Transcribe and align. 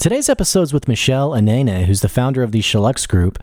Today's 0.00 0.30
episode 0.30 0.62
is 0.62 0.72
with 0.72 0.88
Michelle 0.88 1.34
Anene, 1.34 1.84
who's 1.84 2.00
the 2.00 2.08
founder 2.08 2.42
of 2.42 2.52
the 2.52 2.60
Shalux 2.60 3.06
Group. 3.06 3.38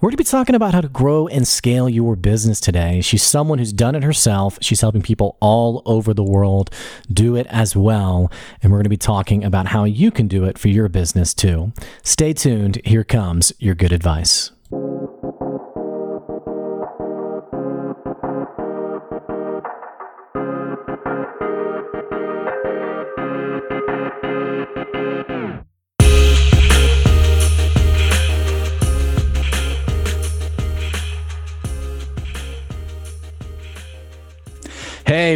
We're 0.00 0.06
going 0.06 0.12
to 0.12 0.16
be 0.16 0.24
talking 0.24 0.54
about 0.54 0.72
how 0.72 0.80
to 0.80 0.88
grow 0.88 1.28
and 1.28 1.46
scale 1.46 1.86
your 1.86 2.16
business 2.16 2.60
today. 2.60 3.02
She's 3.02 3.22
someone 3.22 3.58
who's 3.58 3.74
done 3.74 3.94
it 3.94 4.02
herself. 4.02 4.56
She's 4.62 4.80
helping 4.80 5.02
people 5.02 5.36
all 5.40 5.82
over 5.84 6.14
the 6.14 6.24
world 6.24 6.70
do 7.12 7.36
it 7.36 7.46
as 7.50 7.76
well. 7.76 8.32
And 8.62 8.72
we're 8.72 8.78
going 8.78 8.84
to 8.84 8.88
be 8.88 8.96
talking 8.96 9.44
about 9.44 9.66
how 9.66 9.84
you 9.84 10.10
can 10.10 10.28
do 10.28 10.44
it 10.44 10.56
for 10.56 10.68
your 10.68 10.88
business 10.88 11.34
too. 11.34 11.74
Stay 12.02 12.32
tuned. 12.32 12.80
Here 12.86 13.04
comes 13.04 13.52
your 13.58 13.74
good 13.74 13.92
advice. 13.92 14.50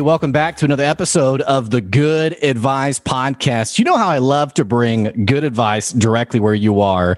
Welcome 0.03 0.33
back 0.33 0.57
to 0.57 0.65
another 0.65 0.83
episode 0.83 1.41
of 1.43 1.71
the 1.71 1.81
Good 1.81 2.37
Advice 2.43 2.99
Podcast. 2.99 3.79
You 3.79 3.85
know 3.85 3.97
how 3.97 4.09
I 4.09 4.19
love 4.19 4.53
to 4.55 4.65
bring 4.65 5.27
good 5.27 5.45
advice 5.45 5.93
directly 5.93 6.41
where 6.41 6.55
you 6.55 6.81
are. 6.81 7.17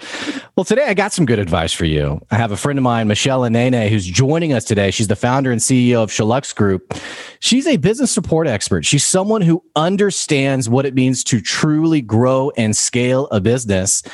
Well, 0.57 0.65
today 0.65 0.85
I 0.87 0.95
got 0.95 1.13
some 1.13 1.27
good 1.27 1.41
advice 1.41 1.73
for 1.73 1.85
you. 1.85 2.25
I 2.31 2.37
have 2.37 2.53
a 2.53 2.57
friend 2.57 2.79
of 2.79 2.85
mine, 2.85 3.09
Michelle 3.09 3.41
Anene, 3.41 3.89
who's 3.89 4.07
joining 4.07 4.53
us 4.53 4.63
today. 4.63 4.93
She's 4.93 5.09
the 5.09 5.17
founder 5.17 5.51
and 5.51 5.61
CEO 5.61 6.01
of 6.01 6.11
Shalux 6.11 6.55
Group. 6.55 6.95
She's 7.41 7.67
a 7.67 7.77
business 7.77 8.13
support 8.13 8.47
expert. 8.47 8.85
She's 8.85 9.05
someone 9.05 9.43
who 9.43 9.65
understands 9.75 10.69
what 10.69 10.87
it 10.87 10.95
means 10.95 11.25
to 11.25 11.41
truly 11.41 12.01
grow 12.01 12.53
and 12.57 12.77
scale 12.77 13.27
a 13.33 13.41
business. 13.41 14.05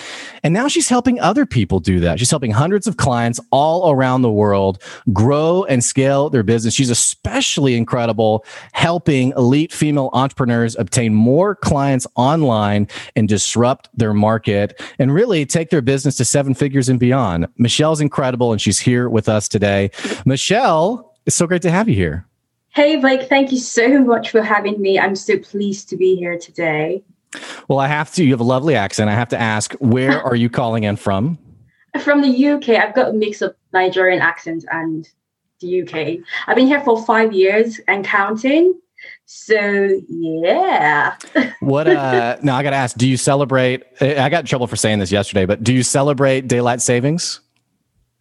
And 0.43 0.55
now 0.55 0.67
she's 0.67 0.89
helping 0.89 1.21
other 1.21 1.45
people 1.45 1.79
do 1.79 2.01
that. 2.01 2.19
She's 2.19 2.31
helping 2.31 2.53
hundreds 2.53 2.87
of 2.87 2.97
clients 2.97 3.39
all 3.51 3.91
around 3.91 4.23
the 4.23 4.31
world 4.31 4.83
grow 5.13 5.65
and 5.65 5.85
scale 5.85 6.31
their 6.31 6.43
business. 6.43 6.73
She's 6.73 6.89
especially 6.89 7.77
incredible 7.77 8.47
helping 8.73 9.35
elite 9.37 9.75
female 9.75 10.09
entrepreneurs 10.15 10.75
obtain 10.77 11.15
more 11.15 11.55
clients 11.55 12.07
online 12.17 12.89
and 13.15 13.29
disrupt 13.29 13.91
their 13.93 14.15
market 14.15 14.81
and 14.99 15.13
really 15.13 15.45
take 15.45 15.69
their 15.69 15.83
business 15.83 16.17
to 16.17 16.30
seven 16.31 16.55
figures 16.55 16.89
and 16.89 16.99
beyond. 16.99 17.47
Michelle's 17.57 18.01
incredible 18.01 18.53
and 18.53 18.61
she's 18.61 18.79
here 18.79 19.09
with 19.09 19.29
us 19.29 19.49
today. 19.49 19.91
Michelle, 20.25 21.15
it's 21.27 21.37
so 21.37 21.47
great 21.47 21.63
to 21.63 21.71
have 21.71 21.89
you 21.89 21.95
here. 21.95 22.27
Hey, 22.71 22.97
Blake, 22.97 23.29
thank 23.29 23.51
you 23.51 23.59
so 23.59 24.03
much 24.05 24.31
for 24.31 24.43
having 24.43 24.81
me. 24.81 24.99
I'm 24.99 25.17
so 25.17 25.39
pleased 25.39 25.89
to 25.89 25.97
be 25.97 26.15
here 26.15 26.39
today. 26.39 27.03
Well, 27.69 27.79
I 27.79 27.89
have 27.89 28.13
to, 28.15 28.25
you 28.25 28.31
have 28.31 28.41
a 28.41 28.45
lovely 28.45 28.77
accent. 28.77 29.11
I 29.11 29.15
have 29.15 29.29
to 29.31 29.39
ask, 29.39 29.75
where 29.75 30.23
are 30.27 30.37
you 30.37 30.49
calling 30.49 30.85
in 30.85 30.97
from? 30.97 31.39
From 32.01 32.23
the 32.23 32.47
UK. 32.47 32.71
I've 32.71 32.95
got 32.95 33.11
a 33.11 33.13
mix 33.13 33.43
of 33.43 33.55
Nigerian 33.73 34.21
accent 34.21 34.65
and 34.71 35.09
the 35.61 35.83
UK. 35.83 36.25
I've 36.47 36.57
been 36.57 36.69
here 36.69 36.81
for 36.81 37.05
five 37.05 37.33
years 37.33 37.81
and 37.89 38.05
counting. 38.05 38.79
So 39.33 40.01
yeah. 40.09 41.17
what 41.61 41.87
uh 41.87 42.39
now 42.43 42.57
I 42.57 42.65
gotta 42.65 42.75
ask, 42.75 42.97
do 42.97 43.09
you 43.09 43.17
celebrate 43.17 43.85
I 44.01 44.29
got 44.29 44.41
in 44.41 44.47
trouble 44.47 44.67
for 44.67 44.75
saying 44.75 44.99
this 44.99 45.13
yesterday, 45.13 45.47
but 45.47 45.63
do 45.63 45.73
you 45.73 45.85
celebrate 45.85 46.49
daylight 46.49 46.81
savings? 46.81 47.39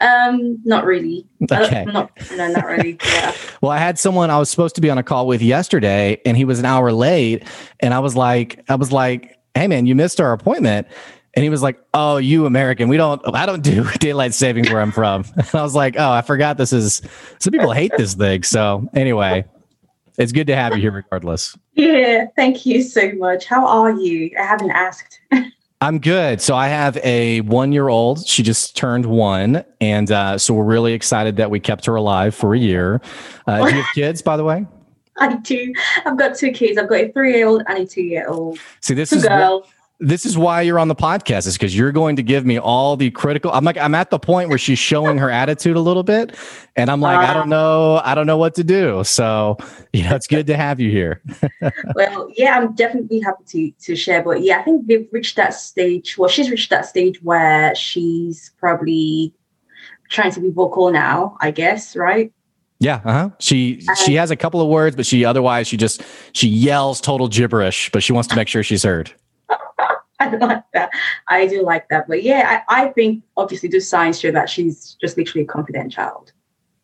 Um, 0.02 0.60
not 0.66 0.86
really. 0.86 1.26
Okay. 1.52 1.82
Uh, 1.82 1.92
not, 1.92 2.12
no, 2.38 2.52
not 2.52 2.64
really. 2.64 3.00
Yeah. 3.04 3.34
well, 3.62 3.72
I 3.72 3.80
had 3.80 3.98
someone 3.98 4.30
I 4.30 4.38
was 4.38 4.52
supposed 4.52 4.76
to 4.76 4.82
be 4.82 4.90
on 4.92 5.00
a 5.00 5.04
call 5.04 5.26
with 5.26 5.42
yesterday, 5.42 6.22
and 6.28 6.38
he 6.38 6.46
was 6.46 6.60
an 6.60 6.66
hour 6.66 6.92
late, 6.92 7.44
and 7.80 7.92
I 7.92 8.00
was 8.00 8.16
like, 8.16 8.64
I 8.70 8.76
was 8.76 8.92
like, 8.92 9.40
hey 9.56 9.68
man, 9.68 9.88
you 9.88 9.96
missed 9.96 10.22
our 10.22 10.32
appointment. 10.32 10.88
And 11.34 11.44
he 11.44 11.50
was 11.50 11.62
like, 11.62 11.80
"Oh, 11.94 12.18
you 12.18 12.48
American, 12.48 12.88
we 12.88 12.98
don't. 12.98 13.22
I 13.36 13.46
don't 13.46 13.62
do 13.62 13.88
daylight 14.00 14.34
savings 14.34 14.70
where 14.70 14.82
I'm 14.82 14.92
from." 14.92 15.26
And 15.36 15.56
I 15.56 15.62
was 15.62 15.76
like, 15.76 15.96
"Oh, 15.98 16.12
I 16.12 16.22
forgot 16.22 16.58
this 16.58 16.74
is. 16.74 17.02
Some 17.40 17.52
people 17.52 17.72
hate 17.72 17.92
this 17.98 18.16
thing." 18.16 18.42
So 18.42 18.90
anyway, 18.96 19.46
it's 20.20 20.32
good 20.34 20.48
to 20.48 20.56
have 20.56 20.76
you 20.76 20.82
here, 20.82 20.92
regardless. 20.92 21.58
Yeah, 21.74 22.26
thank 22.36 22.66
you 22.66 22.84
so 22.84 23.12
much. 23.14 23.46
How 23.46 23.66
are 23.66 23.92
you? 23.92 24.30
I 24.38 24.44
haven't 24.44 24.72
asked. 24.72 25.20
I'm 25.82 26.00
good. 26.00 26.42
So 26.42 26.56
I 26.56 26.68
have 26.68 26.98
a 26.98 27.40
one 27.42 27.72
year 27.72 27.88
old. 27.88 28.28
She 28.28 28.44
just 28.44 28.76
turned 28.76 29.06
one. 29.06 29.64
And 29.80 30.12
uh, 30.12 30.38
so 30.38 30.54
we're 30.54 30.66
really 30.66 30.92
excited 30.92 31.38
that 31.38 31.50
we 31.50 31.62
kept 31.62 31.86
her 31.86 31.96
alive 31.96 32.36
for 32.36 32.54
a 32.54 32.60
year. 32.60 33.02
Uh, 33.48 33.70
do 33.70 33.76
you 33.76 33.82
have 33.82 33.92
kids, 33.96 34.22
by 34.22 34.36
the 34.36 34.44
way? 34.44 34.66
I 35.18 35.38
do. 35.38 35.74
I've 36.06 36.18
got 36.18 36.36
two 36.36 36.52
kids. 36.52 36.78
I've 36.78 36.90
got 36.90 37.00
a 37.00 37.12
three 37.14 37.36
year 37.36 37.48
old 37.48 37.64
and 37.68 37.78
a 37.78 37.86
two 37.86 38.02
year 38.02 38.28
old. 38.28 38.60
See, 38.82 38.94
this 38.94 39.14
is 39.14 39.26
girl. 39.26 39.62
What, 39.62 39.70
this 40.00 40.26
is 40.26 40.38
why 40.38 40.62
you're 40.62 40.80
on 40.80 40.88
the 40.88 40.96
podcast 40.96 41.46
is 41.46 41.58
because 41.58 41.76
you're 41.76 41.92
going 41.92 42.16
to 42.16 42.24
give 42.24 42.46
me 42.46 42.58
all 42.58 42.96
the 42.96 43.12
critical 43.12 43.52
i'm 43.52 43.66
like 43.66 43.78
i'm 43.78 43.94
at 43.94 44.10
the 44.10 44.20
point 44.20 44.50
where 44.50 44.58
she's 44.58 44.80
showing 44.80 45.18
her 45.18 45.30
attitude 45.30 45.76
a 45.76 45.80
little 45.80 46.04
bit 46.04 46.36
and 46.76 46.90
i'm 46.90 47.02
like 47.02 47.18
uh, 47.18 47.32
i 47.32 47.34
don't 47.34 47.50
know 47.50 48.02
i 48.06 48.16
don't 48.16 48.26
know 48.26 48.38
what 48.38 48.56
to 48.56 48.64
do 48.64 49.04
so 49.04 49.58
you 49.92 50.04
know 50.04 50.16
it's 50.16 50.28
good 50.28 50.48
to 50.48 50.56
have 50.56 50.80
you 50.80 50.90
here 50.90 51.22
well 51.96 52.32
yeah 52.38 52.58
i'm 52.58 52.74
definitely 52.76 53.20
happy 53.20 53.44
to 53.46 53.72
to 53.80 53.96
share 53.96 54.24
but 54.24 54.42
yeah 54.42 54.60
i 54.60 54.64
think 54.64 54.86
we've 54.88 55.08
reached 55.12 55.36
that 55.36 55.54
stage 55.54 56.18
well 56.18 56.30
she's 56.30 56.50
reached 56.50 56.70
that 56.70 56.86
stage 56.86 57.22
where 57.22 57.76
she's 57.76 58.52
probably 58.58 59.34
trying 60.10 60.32
to 60.32 60.40
be 60.40 60.50
vocal 60.50 60.92
now 60.92 61.36
i 61.42 61.52
guess 61.52 61.96
right 61.96 62.32
yeah, 62.82 63.02
uh-huh. 63.04 63.32
She 63.40 63.86
she 64.06 64.16
has 64.16 64.32
a 64.32 64.38
couple 64.38 64.62
of 64.62 64.70
words, 64.70 64.96
but 64.96 65.06
she 65.06 65.26
otherwise 65.26 65.68
she 65.68 65.76
just 65.76 66.02
she 66.32 66.48
yells 66.48 67.02
total 67.02 67.28
gibberish, 67.28 67.90
but 67.92 68.02
she 68.02 68.14
wants 68.14 68.30
to 68.30 68.38
make 68.38 68.48
sure 68.48 68.64
she's 68.64 68.84
heard. 68.84 69.12
I 70.22 70.36
like 70.36 70.64
that. 70.74 70.90
I 71.28 71.48
do 71.48 71.64
like 71.64 71.88
that. 71.90 72.08
But 72.08 72.24
yeah, 72.24 72.62
I, 72.68 72.84
I 72.84 72.90
think 72.90 73.24
obviously 73.38 73.70
the 73.70 73.80
signs 73.80 74.20
show 74.20 74.32
that 74.32 74.50
she's 74.50 74.98
just 75.00 75.18
literally 75.18 75.44
a 75.44 75.48
confident 75.48 75.92
child. 75.92 76.32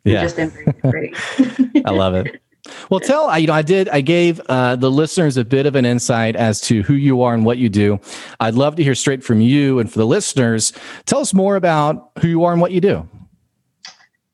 Yeah. 0.06 0.22
Just 0.22 0.40
I 1.85 1.91
love 1.91 2.13
it. 2.13 2.41
Well, 2.90 3.00
tell 3.00 3.38
you 3.38 3.47
know 3.47 3.53
I 3.53 3.62
did 3.62 3.90
I 3.90 4.01
gave 4.01 4.40
uh, 4.47 4.75
the 4.75 4.90
listeners 4.90 5.38
a 5.38 5.46
bit 5.46 5.66
of 5.66 5.75
an 5.75 5.85
insight 5.85 6.35
as 6.35 6.62
to 6.62 6.81
who 6.84 6.94
you 6.94 7.22
are 7.22 7.34
and 7.34 7.46
what 7.46 7.57
you 7.57 7.69
do. 7.69 8.00
I'd 8.40 8.56
love 8.56 8.75
to 8.78 8.84
hear 8.84 8.96
straight 8.96 9.23
from 9.23 9.41
you 9.41 9.79
and 9.79 9.91
for 9.91 10.00
the 10.00 10.07
listeners, 10.07 10.73
tell 11.06 11.19
us 11.19 11.34
more 11.34 11.56
about 11.56 12.12
who 12.19 12.28
you 12.28 12.44
are 12.44 12.53
and 12.53 12.62
what 12.62 12.72
you 12.72 12.81
do. 12.81 13.07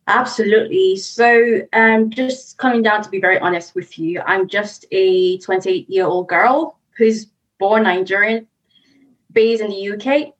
Absolutely. 0.07 0.97
So, 0.97 1.61
um, 1.73 2.09
just 2.09 2.57
coming 2.57 2.81
down 2.81 3.01
to 3.03 3.09
be 3.09 3.21
very 3.21 3.39
honest 3.39 3.75
with 3.75 3.97
you, 3.97 4.21
I'm 4.25 4.47
just 4.47 4.85
a 4.91 5.37
28 5.39 5.89
year 5.89 6.05
old 6.05 6.27
girl 6.27 6.77
who's 6.97 7.27
born 7.59 7.83
Nigerian, 7.83 8.47
based 9.33 9.61
in 9.61 9.69
the 9.69 9.91
UK 9.91 10.33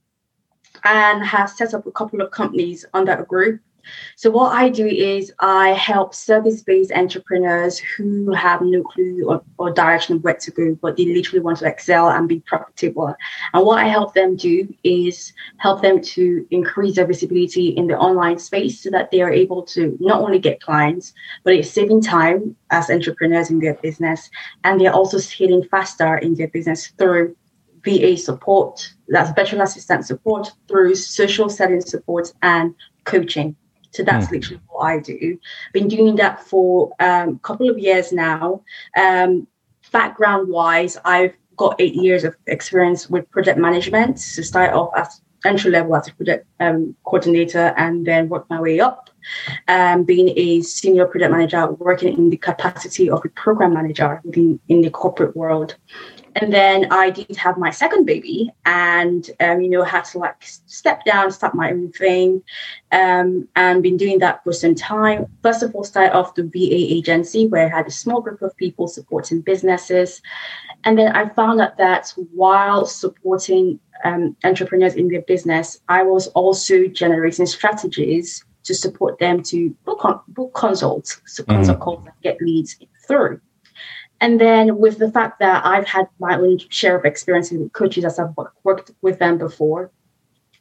and 0.84 1.24
has 1.24 1.58
set 1.58 1.74
up 1.74 1.86
a 1.86 1.92
couple 1.92 2.22
of 2.22 2.32
companies 2.32 2.86
under 2.94 3.14
a 3.14 3.26
group. 3.26 3.62
So 4.16 4.30
what 4.30 4.54
I 4.54 4.70
do 4.70 4.86
is 4.86 5.34
I 5.40 5.70
help 5.70 6.14
service-based 6.14 6.92
entrepreneurs 6.92 7.80
who 7.80 8.32
have 8.32 8.62
no 8.62 8.84
clue 8.84 9.26
or, 9.28 9.44
or, 9.58 9.72
direction 9.72 10.16
of 10.16 10.24
where 10.24 10.36
to 10.36 10.52
go, 10.52 10.78
but 10.82 10.98
they 10.98 11.06
literally 11.06 11.40
want 11.40 11.58
to 11.60 11.68
excel 11.68 12.10
and 12.10 12.28
be 12.28 12.42
profitable. 12.42 13.16
And 13.54 13.66
what 13.66 13.84
I 13.84 13.88
help 13.88 14.14
them 14.14 14.36
do 14.36 14.72
is 14.84 15.34
help 15.58 15.82
them 15.82 16.02
to 16.02 16.46
increase 16.52 16.96
their 16.96 17.08
visibility 17.08 17.70
in 17.70 17.88
the 17.88 17.98
online 17.98 18.40
space 18.40 18.82
so 18.82 18.90
that 18.92 19.12
they 19.12 19.22
are 19.22 19.32
able 19.32 19.64
to 19.64 19.98
not 20.00 20.22
only 20.22 20.40
get 20.40 20.62
clients, 20.62 21.14
but 21.44 21.54
it's 21.54 21.72
saving 21.72 22.02
time 22.02 22.56
as 22.70 22.90
entrepreneurs 22.90 23.50
in 23.50 23.60
their 23.60 23.76
business, 23.76 24.30
and 24.64 24.80
they're 24.80 24.94
also 24.94 25.18
scaling 25.18 25.64
faster 25.64 26.18
in 26.18 26.36
their 26.36 26.50
business 26.50 26.88
through 26.98 27.36
VA 27.84 28.18
support, 28.18 28.94
that's 29.08 29.32
virtual 29.34 29.62
assistant 29.62 30.06
support 30.06 30.52
through 30.68 30.96
social 30.96 31.50
selling 31.50 31.82
support 31.82 32.34
and 32.42 32.76
coaching. 33.06 33.56
So 33.92 34.04
that's 34.04 34.28
mm. 34.28 34.32
literally 34.32 34.62
what 34.68 34.84
I 34.84 35.00
do. 35.00 35.38
Been 35.74 35.88
doing 35.88 36.16
that 36.16 36.46
for 36.46 36.92
um, 37.00 37.30
a 37.36 37.40
couple 37.40 37.70
of 37.70 37.78
years 37.78 38.12
now. 38.12 38.64
Um, 38.96 39.48
background 39.92 40.50
wise, 40.50 40.98
I've 41.04 41.34
got 41.58 41.76
eight 41.80 41.96
years 41.96 42.24
of 42.24 42.36
experience 42.48 43.10
with 43.10 43.30
project 43.32 43.60
management. 43.60 44.20
So 44.20 44.42
start 44.42 44.74
off 44.74 44.92
as 44.96 45.22
entry 45.46 45.72
level 45.72 45.96
as 45.96 46.08
a 46.08 46.14
project 46.14 46.48
um, 46.60 46.96
coordinator 47.04 47.74
and 47.78 48.06
then 48.06 48.30
work 48.30 48.50
my 48.50 48.60
way 48.60 48.80
up. 48.80 49.10
Um, 49.68 50.04
being 50.04 50.34
a 50.38 50.62
senior 50.62 51.06
project 51.06 51.32
manager, 51.32 51.72
working 51.74 52.18
in 52.18 52.30
the 52.30 52.38
capacity 52.38 53.10
of 53.10 53.24
a 53.24 53.30
program 53.30 53.74
manager 53.74 54.22
within 54.24 54.60
in 54.68 54.82
the 54.82 54.90
corporate 54.90 55.36
world. 55.36 55.76
And 56.36 56.54
then 56.54 56.88
I 56.92 57.10
did 57.10 57.36
have 57.36 57.58
my 57.58 57.72
second 57.72 58.06
baby, 58.06 58.52
and 58.66 59.30
um, 59.40 59.62
you 59.62 59.70
know 59.70 59.84
had 59.84 60.06
to 60.06 60.20
like 60.20 60.38
step 60.66 61.04
down, 61.04 61.32
start 61.32 61.56
my 61.56 61.72
own 61.72 61.92
thing, 61.92 62.42
um, 62.92 63.48
and 63.56 63.84
been 63.84 63.98
doing 63.98 64.20
that 64.20 64.44
for 64.44 64.54
some 64.54 64.76
time. 64.76 65.26
First 65.44 65.64
of 65.64 65.76
all, 65.76 65.84
started 65.84 66.16
off 66.16 66.36
the 66.36 66.44
VA 66.44 66.96
agency 66.98 67.48
where 67.48 67.66
I 67.66 67.78
had 67.78 67.88
a 67.88 67.92
small 67.92 68.22
group 68.22 68.42
of 68.42 68.56
people 68.58 68.88
supporting 68.88 69.42
businesses, 69.42 70.22
and 70.84 70.98
then 70.98 71.16
I 71.16 71.30
found 71.30 71.60
out 71.60 71.78
that 71.78 72.14
while 72.34 72.86
supporting 72.86 73.80
um, 74.04 74.36
entrepreneurs 74.44 74.96
in 74.96 75.10
their 75.10 75.22
business, 75.22 75.82
I 75.90 76.04
was 76.04 76.28
also 76.30 76.88
generating 76.88 77.46
strategies 77.46 78.46
to 78.64 78.74
support 78.74 79.20
them 79.20 79.42
to 79.44 79.72
book 79.86 80.06
on, 80.06 80.22
book 80.30 80.54
consults, 80.54 81.22
so 81.26 81.44
mm-hmm. 81.44 81.80
calls, 81.80 82.06
and 82.06 82.14
get 82.22 82.42
leads 82.42 82.78
through. 83.08 83.42
And 84.22 84.40
then 84.40 84.78
with 84.78 85.00
the 85.00 85.12
fact 85.12 85.40
that 85.40 85.66
I've 85.66 85.88
had 85.88 86.08
my 86.20 86.38
own 86.38 86.60
share 86.70 86.96
of 86.96 87.06
experience 87.06 87.52
with 87.52 87.74
coaches 87.74 88.06
as 88.06 88.20
I've 88.20 88.36
worked 88.64 88.92
with 89.02 89.18
them 89.18 89.40
before, 89.40 89.92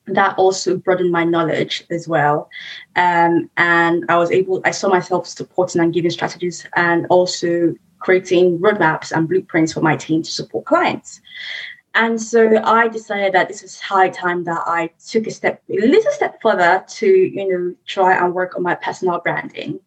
that 0.06 0.36
also 0.38 0.78
broadened 0.78 1.12
my 1.12 1.24
knowledge 1.24 1.84
as 1.90 2.08
well. 2.08 2.48
Um, 2.96 3.50
and 3.58 4.04
I 4.08 4.16
was 4.16 4.30
able, 4.30 4.62
I 4.64 4.70
saw 4.70 4.88
myself 4.88 5.26
supporting 5.26 5.82
and 5.82 5.92
giving 5.92 6.10
strategies 6.10 6.66
and 6.74 7.06
also 7.10 7.74
creating 7.98 8.58
roadmaps 8.58 9.12
and 9.12 9.28
blueprints 9.28 9.74
for 9.74 9.82
my 9.82 9.94
team 9.94 10.22
to 10.22 10.30
support 10.30 10.64
clients. 10.64 11.20
And 11.94 12.20
so 12.20 12.62
I 12.64 12.88
decided 12.88 13.34
that 13.34 13.48
this 13.48 13.60
was 13.62 13.78
high 13.78 14.08
time 14.08 14.44
that 14.44 14.62
I 14.66 14.90
took 15.06 15.26
a 15.26 15.30
step, 15.30 15.62
a 15.68 15.74
little 15.86 16.12
step 16.12 16.40
further 16.40 16.82
to, 16.88 17.06
you 17.06 17.48
know, 17.48 17.74
try 17.86 18.16
and 18.16 18.32
work 18.32 18.56
on 18.56 18.62
my 18.62 18.76
personal 18.76 19.20
branding. 19.20 19.80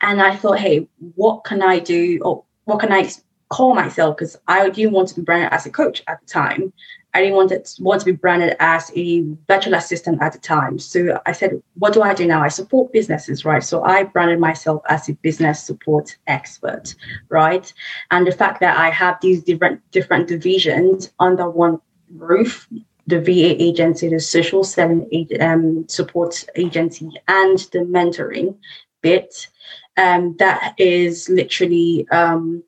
And 0.00 0.22
I 0.22 0.36
thought, 0.36 0.60
hey, 0.60 0.86
what 1.16 1.44
can 1.44 1.62
I 1.62 1.80
do 1.80 2.20
what 2.64 2.80
can 2.80 2.92
I 2.92 3.10
call 3.48 3.74
myself? 3.74 4.16
Because 4.16 4.36
I 4.48 4.68
didn't 4.68 4.92
want 4.92 5.08
to 5.08 5.14
be 5.16 5.22
branded 5.22 5.52
as 5.52 5.66
a 5.66 5.70
coach 5.70 6.02
at 6.08 6.20
the 6.20 6.26
time. 6.26 6.72
I 7.14 7.20
didn't 7.20 7.36
want 7.36 7.50
to, 7.50 7.82
want 7.82 8.00
to 8.00 8.06
be 8.06 8.12
branded 8.12 8.56
as 8.58 8.90
a 8.96 9.24
virtual 9.46 9.74
assistant 9.74 10.20
at 10.20 10.32
the 10.32 10.38
time. 10.40 10.80
So 10.80 11.20
I 11.26 11.32
said, 11.32 11.62
what 11.74 11.92
do 11.92 12.02
I 12.02 12.12
do 12.12 12.26
now? 12.26 12.42
I 12.42 12.48
support 12.48 12.92
businesses, 12.92 13.44
right? 13.44 13.62
So 13.62 13.84
I 13.84 14.02
branded 14.02 14.40
myself 14.40 14.82
as 14.88 15.08
a 15.08 15.12
business 15.14 15.62
support 15.62 16.16
expert, 16.26 16.96
right? 17.28 17.72
And 18.10 18.26
the 18.26 18.32
fact 18.32 18.58
that 18.60 18.76
I 18.76 18.90
have 18.90 19.18
these 19.20 19.44
different 19.44 19.80
different 19.92 20.26
divisions 20.26 21.12
under 21.20 21.48
one 21.48 21.80
roof, 22.10 22.68
the 23.06 23.20
VA 23.20 23.62
agency, 23.62 24.08
the 24.08 24.18
social 24.18 24.64
selling 24.64 25.28
um, 25.40 25.86
support 25.88 26.44
agency, 26.56 27.08
and 27.28 27.58
the 27.72 27.80
mentoring 27.80 28.56
bit, 29.02 29.46
um, 29.96 30.36
that 30.38 30.74
is 30.78 31.28
literally 31.28 32.06
um, 32.10 32.62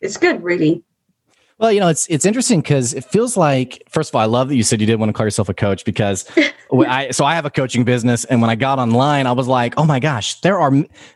it's 0.00 0.16
good, 0.16 0.42
really. 0.42 0.82
Well, 1.58 1.72
you 1.72 1.80
know, 1.80 1.88
it's 1.88 2.06
it's 2.10 2.26
interesting 2.26 2.60
because 2.60 2.92
it 2.92 3.02
feels 3.02 3.34
like 3.34 3.82
first 3.88 4.10
of 4.10 4.14
all, 4.14 4.20
I 4.20 4.26
love 4.26 4.50
that 4.50 4.56
you 4.56 4.62
said 4.62 4.78
you 4.78 4.86
did 4.86 5.00
want 5.00 5.08
to 5.08 5.14
call 5.14 5.24
yourself 5.24 5.48
a 5.48 5.54
coach 5.54 5.86
because 5.86 6.30
I 6.86 7.10
so 7.12 7.24
I 7.24 7.34
have 7.34 7.46
a 7.46 7.50
coaching 7.50 7.82
business, 7.82 8.26
and 8.26 8.42
when 8.42 8.50
I 8.50 8.56
got 8.56 8.78
online, 8.78 9.26
I 9.26 9.32
was 9.32 9.48
like, 9.48 9.72
oh 9.78 9.86
my 9.86 9.98
gosh, 9.98 10.38
there 10.42 10.58
are 10.58 10.70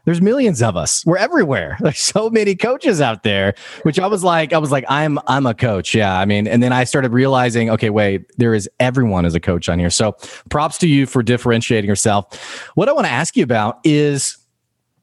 there's 0.06 0.22
millions 0.22 0.62
of 0.62 0.78
us. 0.78 1.04
We're 1.04 1.18
everywhere. 1.18 1.76
There's 1.80 1.98
so 1.98 2.30
many 2.30 2.56
coaches 2.56 3.02
out 3.02 3.22
there. 3.22 3.54
Which 3.82 4.00
I 4.00 4.06
was 4.06 4.24
like, 4.24 4.54
I 4.54 4.58
was 4.58 4.72
like, 4.72 4.86
I'm 4.88 5.18
I'm 5.26 5.44
a 5.44 5.52
coach. 5.52 5.94
Yeah, 5.94 6.18
I 6.18 6.24
mean, 6.24 6.46
and 6.46 6.62
then 6.62 6.72
I 6.72 6.84
started 6.84 7.12
realizing, 7.12 7.68
okay, 7.68 7.90
wait, 7.90 8.24
there 8.38 8.54
is 8.54 8.66
everyone 8.80 9.26
as 9.26 9.34
a 9.34 9.40
coach 9.40 9.68
on 9.68 9.78
here. 9.78 9.90
So 9.90 10.16
props 10.48 10.78
to 10.78 10.88
you 10.88 11.04
for 11.04 11.22
differentiating 11.22 11.88
yourself. 11.88 12.70
What 12.76 12.88
I 12.88 12.92
want 12.92 13.06
to 13.06 13.12
ask 13.12 13.36
you 13.36 13.44
about 13.44 13.80
is 13.84 14.38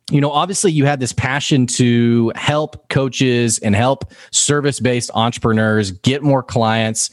you 0.09 0.21
know, 0.21 0.31
obviously 0.31 0.71
you 0.71 0.85
had 0.85 0.99
this 1.01 1.11
passion 1.11 1.67
to 1.67 2.31
help 2.35 2.87
coaches 2.89 3.59
and 3.59 3.75
help 3.75 4.13
service 4.31 4.79
based 4.79 5.11
entrepreneurs 5.13 5.91
get 5.91 6.23
more 6.23 6.41
clients. 6.41 7.09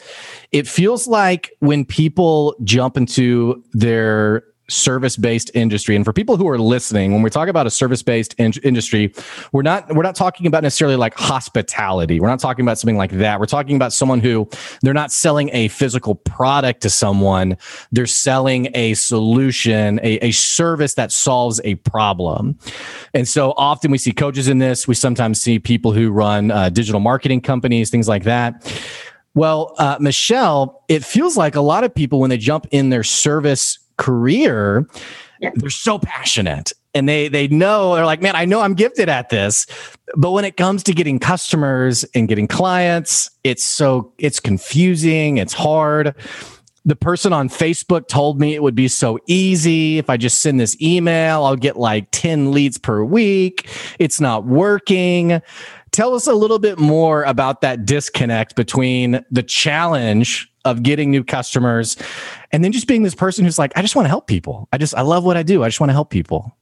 It 0.52 0.68
feels 0.68 1.08
like 1.08 1.50
when 1.58 1.84
people 1.84 2.54
jump 2.62 2.96
into 2.96 3.64
their 3.72 4.44
service 4.68 5.16
based 5.16 5.50
industry. 5.54 5.96
And 5.96 6.04
for 6.04 6.12
people 6.12 6.36
who 6.36 6.48
are 6.48 6.58
listening 6.58 7.12
when 7.12 7.22
we 7.22 7.30
talk 7.30 7.48
about 7.48 7.66
a 7.66 7.70
service 7.70 8.02
based 8.02 8.34
in- 8.38 8.52
industry 8.62 9.12
we're 9.52 9.62
not 9.62 9.94
we're 9.94 10.02
not 10.02 10.14
talking 10.14 10.46
about 10.46 10.62
necessarily 10.62 10.96
like 10.96 11.14
hospitality. 11.14 12.20
We're 12.20 12.28
not 12.28 12.40
talking 12.40 12.64
about 12.64 12.78
something 12.78 12.96
like 12.96 13.12
that. 13.12 13.40
We're 13.40 13.46
talking 13.46 13.76
about 13.76 13.92
someone 13.92 14.20
who 14.20 14.48
they're 14.82 14.94
not 14.94 15.12
selling 15.12 15.50
a 15.52 15.68
physical 15.68 16.14
product 16.14 16.80
to 16.82 16.90
someone. 16.90 17.56
They're 17.92 18.06
selling 18.06 18.68
a 18.74 18.94
solution 18.94 20.00
a, 20.02 20.26
a 20.26 20.30
service 20.32 20.94
that 20.94 21.12
solves 21.12 21.60
a 21.64 21.76
problem. 21.76 22.58
And 23.12 23.28
so 23.28 23.52
often 23.56 23.90
we 23.90 23.98
see 23.98 24.12
coaches 24.12 24.48
in 24.48 24.58
this. 24.58 24.88
We 24.88 24.94
sometimes 24.94 25.40
see 25.40 25.58
people 25.58 25.92
who 25.92 26.10
run 26.10 26.50
uh, 26.50 26.70
digital 26.70 27.00
marketing 27.00 27.40
companies 27.40 27.90
things 27.90 28.08
like 28.08 28.24
that. 28.24 28.62
Well, 29.34 29.74
uh, 29.78 29.96
Michelle, 30.00 30.84
it 30.88 31.04
feels 31.04 31.36
like 31.36 31.56
a 31.56 31.60
lot 31.60 31.82
of 31.82 31.94
people 31.94 32.20
when 32.20 32.30
they 32.30 32.38
jump 32.38 32.66
in 32.70 32.90
their 32.90 33.02
service 33.02 33.78
career, 33.96 34.88
yeah. 35.40 35.50
they're 35.54 35.70
so 35.70 35.98
passionate 35.98 36.72
and 36.94 37.08
they 37.08 37.28
they 37.28 37.48
know 37.48 37.94
they're 37.94 38.06
like, 38.06 38.22
man, 38.22 38.36
I 38.36 38.44
know 38.44 38.60
I'm 38.60 38.74
gifted 38.74 39.08
at 39.08 39.28
this. 39.28 39.66
But 40.16 40.30
when 40.30 40.44
it 40.44 40.56
comes 40.56 40.82
to 40.84 40.92
getting 40.92 41.18
customers 41.18 42.04
and 42.14 42.28
getting 42.28 42.46
clients, 42.46 43.30
it's 43.42 43.64
so 43.64 44.12
it's 44.18 44.40
confusing, 44.40 45.38
it's 45.38 45.52
hard. 45.52 46.14
The 46.86 46.96
person 46.96 47.32
on 47.32 47.48
Facebook 47.48 48.08
told 48.08 48.38
me 48.38 48.54
it 48.54 48.62
would 48.62 48.74
be 48.74 48.88
so 48.88 49.18
easy 49.26 49.96
if 49.98 50.10
I 50.10 50.18
just 50.18 50.40
send 50.40 50.60
this 50.60 50.80
email, 50.82 51.44
I'll 51.44 51.56
get 51.56 51.78
like 51.78 52.08
10 52.10 52.52
leads 52.52 52.76
per 52.76 53.02
week. 53.02 53.70
It's 53.98 54.20
not 54.20 54.44
working. 54.44 55.40
Tell 55.92 56.14
us 56.14 56.26
a 56.26 56.34
little 56.34 56.58
bit 56.58 56.78
more 56.78 57.22
about 57.22 57.62
that 57.62 57.86
disconnect 57.86 58.54
between 58.54 59.24
the 59.30 59.42
challenge 59.42 60.52
of 60.64 60.82
getting 60.82 61.10
new 61.10 61.22
customers 61.22 61.96
and 62.52 62.64
then 62.64 62.72
just 62.72 62.86
being 62.86 63.02
this 63.02 63.14
person 63.14 63.44
who's 63.44 63.58
like 63.58 63.72
i 63.76 63.82
just 63.82 63.96
want 63.96 64.06
to 64.06 64.10
help 64.10 64.26
people. 64.26 64.68
I 64.72 64.78
just 64.78 64.94
i 64.94 65.02
love 65.02 65.24
what 65.24 65.36
i 65.36 65.42
do. 65.42 65.62
I 65.62 65.68
just 65.68 65.80
want 65.80 65.90
to 65.90 65.94
help 65.94 66.10
people. 66.10 66.56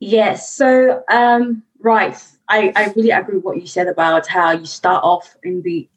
Yes. 0.00 0.52
So 0.52 1.02
um 1.10 1.62
right. 1.80 2.16
I 2.48 2.72
i 2.76 2.92
really 2.96 3.10
agree 3.10 3.36
with 3.36 3.44
what 3.44 3.60
you 3.60 3.66
said 3.66 3.88
about 3.88 4.26
how 4.26 4.52
you 4.52 4.66
start 4.66 5.04
off 5.04 5.36
in 5.42 5.62
the 5.62 5.88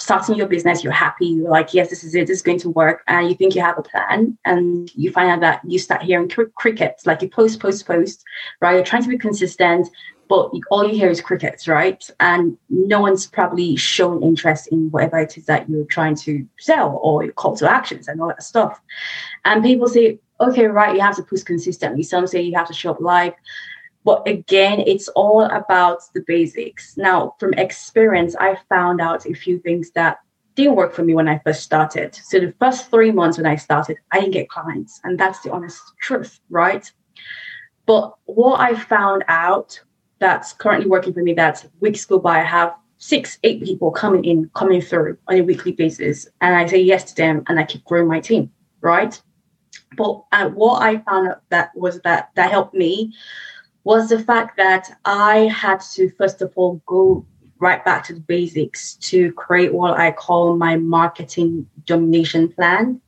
starting 0.00 0.36
your 0.36 0.46
business 0.46 0.84
you're 0.84 0.92
happy 0.92 1.26
you're 1.26 1.50
like 1.50 1.74
yes 1.74 1.90
this 1.90 2.04
is 2.04 2.14
it. 2.14 2.28
This 2.28 2.36
is 2.36 2.42
going 2.42 2.60
to 2.60 2.70
work. 2.70 3.02
And 3.08 3.28
you 3.28 3.34
think 3.34 3.54
you 3.54 3.62
have 3.62 3.78
a 3.78 3.82
plan 3.82 4.38
and 4.44 4.90
you 4.94 5.10
find 5.10 5.30
out 5.30 5.40
that 5.40 5.60
you 5.70 5.78
start 5.78 6.02
hearing 6.02 6.28
cr- 6.28 6.54
crickets 6.54 7.06
like 7.06 7.22
you 7.22 7.28
post 7.28 7.60
post 7.60 7.86
post 7.86 8.24
right? 8.60 8.74
You're 8.74 8.84
trying 8.84 9.02
to 9.02 9.08
be 9.08 9.18
consistent 9.18 9.88
but 10.28 10.52
all 10.70 10.86
you 10.86 10.94
hear 10.94 11.08
is 11.08 11.20
crickets, 11.20 11.66
right? 11.66 12.08
And 12.20 12.58
no 12.68 13.00
one's 13.00 13.26
probably 13.26 13.76
showing 13.76 14.22
interest 14.22 14.68
in 14.68 14.90
whatever 14.90 15.18
it 15.18 15.36
is 15.38 15.46
that 15.46 15.68
you're 15.68 15.84
trying 15.84 16.16
to 16.16 16.46
sell 16.58 17.00
or 17.02 17.24
your 17.24 17.32
call 17.32 17.56
to 17.56 17.70
actions 17.70 18.08
and 18.08 18.20
all 18.20 18.28
that 18.28 18.42
stuff. 18.42 18.80
And 19.44 19.64
people 19.64 19.88
say, 19.88 20.18
okay, 20.40 20.66
right, 20.66 20.94
you 20.94 21.00
have 21.00 21.16
to 21.16 21.22
post 21.22 21.46
consistently. 21.46 22.02
Some 22.02 22.26
say 22.26 22.42
you 22.42 22.54
have 22.56 22.68
to 22.68 22.74
show 22.74 22.90
up 22.90 23.00
live. 23.00 23.32
But 24.04 24.26
again, 24.28 24.80
it's 24.86 25.08
all 25.08 25.42
about 25.42 26.00
the 26.14 26.22
basics. 26.26 26.96
Now, 26.96 27.34
from 27.40 27.54
experience, 27.54 28.36
I 28.38 28.58
found 28.68 29.00
out 29.00 29.26
a 29.26 29.34
few 29.34 29.58
things 29.58 29.90
that 29.92 30.18
didn't 30.54 30.76
work 30.76 30.92
for 30.92 31.04
me 31.04 31.14
when 31.14 31.28
I 31.28 31.38
first 31.38 31.62
started. 31.62 32.14
So 32.14 32.40
the 32.40 32.54
first 32.58 32.90
three 32.90 33.12
months 33.12 33.38
when 33.38 33.46
I 33.46 33.56
started, 33.56 33.96
I 34.12 34.20
didn't 34.20 34.32
get 34.32 34.48
clients. 34.48 35.00
And 35.04 35.18
that's 35.18 35.40
the 35.40 35.52
honest 35.52 35.80
truth, 36.00 36.40
right? 36.50 36.90
But 37.86 38.14
what 38.24 38.60
I 38.60 38.74
found 38.74 39.24
out 39.28 39.80
that's 40.18 40.52
currently 40.52 40.88
working 40.88 41.12
for 41.12 41.22
me 41.22 41.32
that 41.34 41.64
weeks 41.80 42.04
go 42.04 42.18
by, 42.18 42.40
I 42.40 42.44
have 42.44 42.74
six, 42.98 43.38
eight 43.44 43.62
people 43.62 43.90
coming 43.90 44.24
in, 44.24 44.50
coming 44.54 44.80
through 44.80 45.18
on 45.28 45.36
a 45.36 45.42
weekly 45.42 45.72
basis. 45.72 46.28
And 46.40 46.54
I 46.54 46.66
say 46.66 46.80
yes 46.80 47.04
to 47.04 47.14
them 47.14 47.44
and 47.46 47.58
I 47.58 47.64
keep 47.64 47.84
growing 47.84 48.08
my 48.08 48.20
team, 48.20 48.50
right? 48.80 49.20
But 49.96 50.22
uh, 50.32 50.48
what 50.50 50.82
I 50.82 50.98
found 50.98 51.34
that 51.50 51.70
was 51.74 52.00
that 52.00 52.30
that 52.34 52.50
helped 52.50 52.74
me 52.74 53.14
was 53.84 54.08
the 54.08 54.18
fact 54.18 54.56
that 54.56 54.98
I 55.04 55.46
had 55.46 55.80
to 55.94 56.10
first 56.18 56.42
of 56.42 56.52
all 56.56 56.82
go 56.86 57.24
right 57.58 57.84
back 57.84 58.04
to 58.04 58.14
the 58.14 58.20
basics 58.20 58.94
to 58.94 59.32
create 59.32 59.72
what 59.72 59.98
I 59.98 60.12
call 60.12 60.56
my 60.56 60.76
marketing 60.76 61.66
domination 61.86 62.52
plan. 62.52 63.00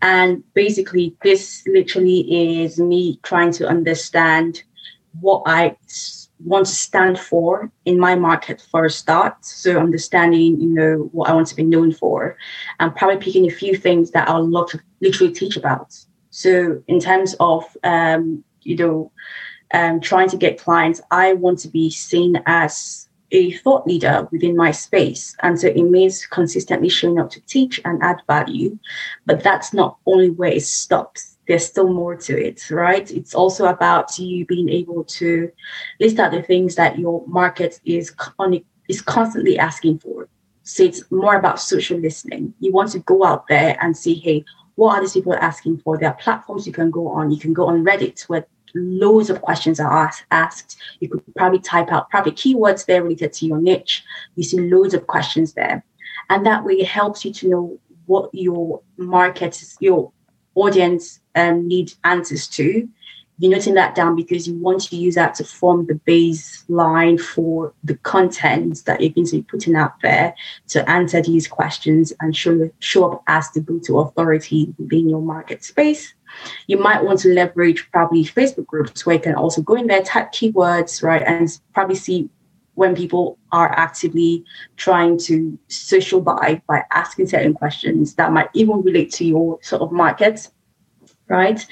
And 0.00 0.42
basically, 0.54 1.16
this 1.22 1.62
literally 1.66 2.62
is 2.62 2.78
me 2.78 3.18
trying 3.22 3.52
to 3.52 3.68
understand 3.68 4.62
what 5.20 5.42
I 5.46 5.76
want 6.44 6.66
to 6.66 6.72
stand 6.72 7.18
for 7.18 7.70
in 7.84 7.98
my 7.98 8.14
market 8.14 8.64
for 8.70 8.84
a 8.84 8.90
start. 8.90 9.44
So 9.44 9.78
understanding, 9.78 10.60
you 10.60 10.68
know, 10.68 11.08
what 11.12 11.28
I 11.28 11.34
want 11.34 11.48
to 11.48 11.56
be 11.56 11.64
known 11.64 11.92
for, 11.92 12.36
and 12.80 12.94
probably 12.94 13.18
picking 13.18 13.46
a 13.46 13.54
few 13.54 13.76
things 13.76 14.10
that 14.12 14.28
I 14.28 14.38
would 14.38 14.50
love 14.50 14.70
to 14.70 14.80
literally 15.00 15.32
teach 15.32 15.56
about. 15.56 15.96
So 16.30 16.82
in 16.86 17.00
terms 17.00 17.34
of, 17.40 17.64
um, 17.82 18.44
you 18.62 18.76
know, 18.76 19.12
um, 19.74 20.00
trying 20.00 20.28
to 20.30 20.36
get 20.36 20.60
clients, 20.60 21.00
I 21.10 21.34
want 21.34 21.58
to 21.60 21.68
be 21.68 21.90
seen 21.90 22.42
as 22.46 23.08
a 23.30 23.52
thought 23.58 23.86
leader 23.86 24.26
within 24.32 24.56
my 24.56 24.70
space. 24.70 25.36
And 25.42 25.60
so 25.60 25.68
it 25.68 25.82
means 25.82 26.26
consistently 26.26 26.88
showing 26.88 27.18
up 27.18 27.30
to 27.30 27.40
teach 27.42 27.80
and 27.84 28.02
add 28.02 28.22
value. 28.26 28.78
But 29.26 29.42
that's 29.42 29.74
not 29.74 29.98
only 30.06 30.30
where 30.30 30.52
it 30.52 30.62
stops 30.62 31.37
there's 31.48 31.66
still 31.66 31.88
more 31.88 32.14
to 32.14 32.38
it, 32.38 32.70
right? 32.70 33.10
It's 33.10 33.34
also 33.34 33.66
about 33.66 34.18
you 34.18 34.44
being 34.44 34.68
able 34.68 35.02
to 35.04 35.50
list 35.98 36.18
out 36.18 36.30
the 36.30 36.42
things 36.42 36.74
that 36.74 36.98
your 36.98 37.26
market 37.26 37.80
is 37.86 38.14
on, 38.38 38.60
is 38.88 39.00
constantly 39.00 39.58
asking 39.58 39.98
for. 40.00 40.28
So 40.62 40.82
it's 40.82 41.10
more 41.10 41.36
about 41.36 41.58
social 41.58 41.98
listening. 41.98 42.52
You 42.60 42.72
want 42.72 42.92
to 42.92 42.98
go 43.00 43.24
out 43.24 43.48
there 43.48 43.78
and 43.80 43.96
see, 43.96 44.14
hey, 44.14 44.44
what 44.74 44.96
are 44.96 45.00
these 45.00 45.14
people 45.14 45.34
asking 45.34 45.78
for? 45.78 45.96
There 45.96 46.10
are 46.10 46.14
platforms 46.14 46.66
you 46.66 46.72
can 46.72 46.90
go 46.90 47.08
on. 47.08 47.30
You 47.30 47.38
can 47.38 47.54
go 47.54 47.66
on 47.66 47.82
Reddit 47.82 48.28
where 48.28 48.46
loads 48.74 49.30
of 49.30 49.40
questions 49.40 49.80
are 49.80 50.12
asked. 50.30 50.76
You 51.00 51.08
could 51.08 51.22
probably 51.34 51.60
type 51.60 51.90
out 51.90 52.10
probably 52.10 52.32
keywords 52.32 52.84
there 52.84 53.02
related 53.02 53.32
to 53.32 53.46
your 53.46 53.58
niche. 53.58 54.04
You 54.36 54.44
see 54.44 54.60
loads 54.60 54.92
of 54.92 55.06
questions 55.06 55.54
there. 55.54 55.82
And 56.28 56.44
that 56.44 56.62
way 56.62 56.74
it 56.74 56.86
helps 56.86 57.24
you 57.24 57.32
to 57.32 57.48
know 57.48 57.80
what 58.04 58.28
your 58.34 58.82
market, 58.98 59.60
is. 59.62 59.76
your 59.80 60.12
audience 60.62 61.20
um, 61.34 61.66
need 61.66 61.92
answers 62.04 62.46
to 62.48 62.88
you're 63.38 63.52
noting 63.52 63.74
that 63.74 63.94
down 63.94 64.16
because 64.16 64.48
you 64.48 64.54
want 64.54 64.80
to 64.82 64.96
use 64.96 65.14
that 65.14 65.34
to 65.36 65.44
form 65.44 65.86
the 65.86 65.94
baseline 65.94 67.20
for 67.20 67.72
the 67.84 67.94
content 67.98 68.84
that 68.84 69.00
you're 69.00 69.10
going 69.10 69.26
to 69.26 69.36
be 69.36 69.42
putting 69.42 69.76
out 69.76 70.00
there 70.02 70.34
to 70.68 70.88
answer 70.90 71.22
these 71.22 71.46
questions 71.46 72.12
and 72.20 72.36
show, 72.36 72.68
show 72.80 73.12
up 73.12 73.22
as 73.28 73.48
the 73.52 73.60
go-to 73.60 74.00
authority 74.00 74.74
within 74.76 75.08
your 75.08 75.22
market 75.22 75.62
space. 75.62 76.12
You 76.66 76.78
might 76.78 77.04
want 77.04 77.20
to 77.20 77.32
leverage 77.32 77.88
probably 77.92 78.24
Facebook 78.24 78.66
groups 78.66 79.06
where 79.06 79.16
you 79.16 79.22
can 79.22 79.34
also 79.34 79.62
go 79.62 79.74
in 79.74 79.86
there, 79.86 80.02
type 80.02 80.32
keywords, 80.32 81.02
right, 81.02 81.22
and 81.22 81.48
probably 81.72 81.94
see 81.94 82.28
when 82.78 82.94
people 82.94 83.36
are 83.50 83.70
actively 83.76 84.44
trying 84.76 85.18
to 85.18 85.58
social 85.66 86.20
buy 86.20 86.62
by 86.68 86.82
asking 86.92 87.26
certain 87.26 87.52
questions 87.52 88.14
that 88.14 88.32
might 88.32 88.48
even 88.54 88.80
relate 88.82 89.10
to 89.10 89.24
your 89.24 89.58
sort 89.62 89.82
of 89.82 89.90
market 89.90 90.48
right? 91.28 91.66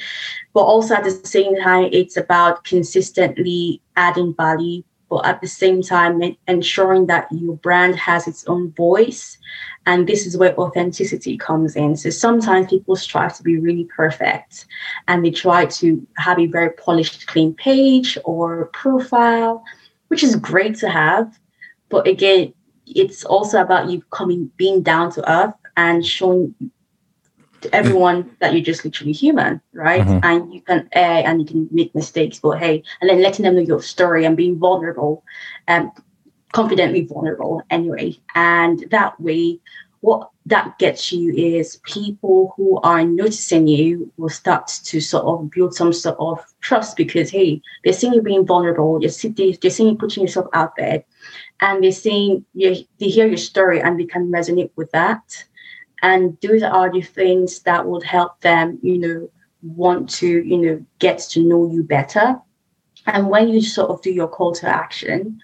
But 0.53 0.65
also 0.65 0.95
at 0.95 1.05
the 1.05 1.11
same 1.11 1.57
time, 1.57 1.89
it's 1.91 2.19
about 2.19 2.65
consistently 2.65 3.81
adding 3.97 4.35
value, 4.35 4.83
but 5.09 5.25
at 5.25 5.41
the 5.41 5.47
same 5.47 5.81
time, 5.81 6.21
ensuring 6.47 7.07
that 7.07 7.29
your 7.31 7.57
brand 7.57 7.97
has 7.97 8.27
its 8.27 8.47
own 8.49 8.73
voice. 8.73 9.39
And 9.87 10.07
this 10.07 10.27
is 10.27 10.37
where 10.37 10.59
authenticity 10.59 11.39
comes 11.39 11.77
in. 11.77 11.97
So 11.97 12.11
sometimes 12.11 12.69
people 12.69 12.97
strive 12.97 13.37
to 13.37 13.43
be 13.43 13.59
really 13.59 13.85
perfect 13.85 14.67
and 15.09 15.25
they 15.25 15.31
try 15.31 15.67
to 15.67 16.07
have 16.19 16.39
a 16.39 16.47
very 16.47 16.71
polished, 16.71 17.27
clean 17.27 17.55
page 17.55 18.19
or 18.25 18.67
profile, 18.75 19.65
which 20.09 20.23
is 20.23 20.37
great 20.37 20.77
to 20.79 20.89
have. 20.89 21.39
But 21.89 22.07
again, 22.07 22.53
it's 22.87 23.25
also 23.25 23.61
about 23.61 23.91
you 23.91 24.03
coming, 24.11 24.51
being 24.57 24.83
down 24.83 25.11
to 25.13 25.31
earth 25.31 25.55
and 25.77 26.05
showing 26.05 26.55
to 27.63 27.75
everyone 27.75 28.37
that 28.41 28.53
you're 28.53 28.63
just 28.63 28.85
literally 28.85 29.13
human, 29.13 29.61
right? 29.73 30.03
Mm-hmm. 30.03 30.21
And 30.23 30.55
you 30.55 30.61
can 30.61 30.89
err 30.93 31.23
and 31.27 31.41
you 31.41 31.47
can 31.47 31.69
make 31.71 31.95
mistakes, 31.95 32.39
but 32.39 32.59
hey, 32.59 32.83
and 33.01 33.11
then 33.11 33.23
letting 33.23 33.45
them 33.45 33.55
know 33.55 33.61
your 33.61 33.83
story 33.83 34.25
and 34.25 34.37
being 34.37 34.59
vulnerable, 34.59 35.25
and 35.67 35.87
um, 35.87 35.93
confidently 36.53 37.03
vulnerable 37.05 37.63
anyway. 37.71 38.17
And 38.35 38.85
that 38.91 39.21
way, 39.21 39.61
what 40.01 40.31
that 40.47 40.79
gets 40.79 41.13
you 41.13 41.35
is 41.35 41.81
people 41.85 42.55
who 42.57 42.81
are 42.83 43.05
noticing 43.05 43.67
you 43.67 44.11
will 44.17 44.29
start 44.29 44.69
to 44.85 45.01
sort 45.01 45.25
of 45.25 45.51
build 45.51 45.75
some 45.75 45.93
sort 45.93 46.17
of 46.21 46.39
trust 46.61 46.97
because 46.97 47.31
hey, 47.31 47.61
they're 47.83 47.93
seeing 47.93 48.15
you 48.15 48.23
being 48.23 48.47
vulnerable, 48.47 49.01
they're, 49.01 49.11
they're 49.11 49.71
seeing 49.71 49.91
you 49.91 49.97
putting 49.97 50.23
yourself 50.23 50.47
out 50.53 50.77
there, 50.77 51.03
and 51.61 51.83
they're 51.83 51.91
seeing 51.91 52.45
you, 52.55 52.77
they 52.99 53.09
hear 53.09 53.27
your 53.27 53.37
story 53.37 53.81
and 53.81 53.99
they 53.99 54.05
can 54.05 54.31
resonate 54.31 54.71
with 54.77 54.91
that. 54.93 55.45
And 56.03 56.39
those 56.41 56.63
are 56.63 56.93
the 56.93 57.01
things 57.01 57.61
that 57.61 57.85
would 57.87 58.05
help 58.05 58.41
them 58.41 58.79
you 58.83 58.99
know 58.99 59.31
want 59.63 60.09
to 60.11 60.29
you 60.29 60.59
know 60.59 60.87
get 61.01 61.19
to 61.31 61.43
know 61.43 61.71
you 61.71 61.83
better. 61.83 62.41
And 63.07 63.29
when 63.29 63.49
you 63.49 63.61
sort 63.61 63.91
of 63.91 64.01
do 64.03 64.13
your 64.13 64.29
call 64.29 64.53
to 64.57 64.69
action 64.69 65.41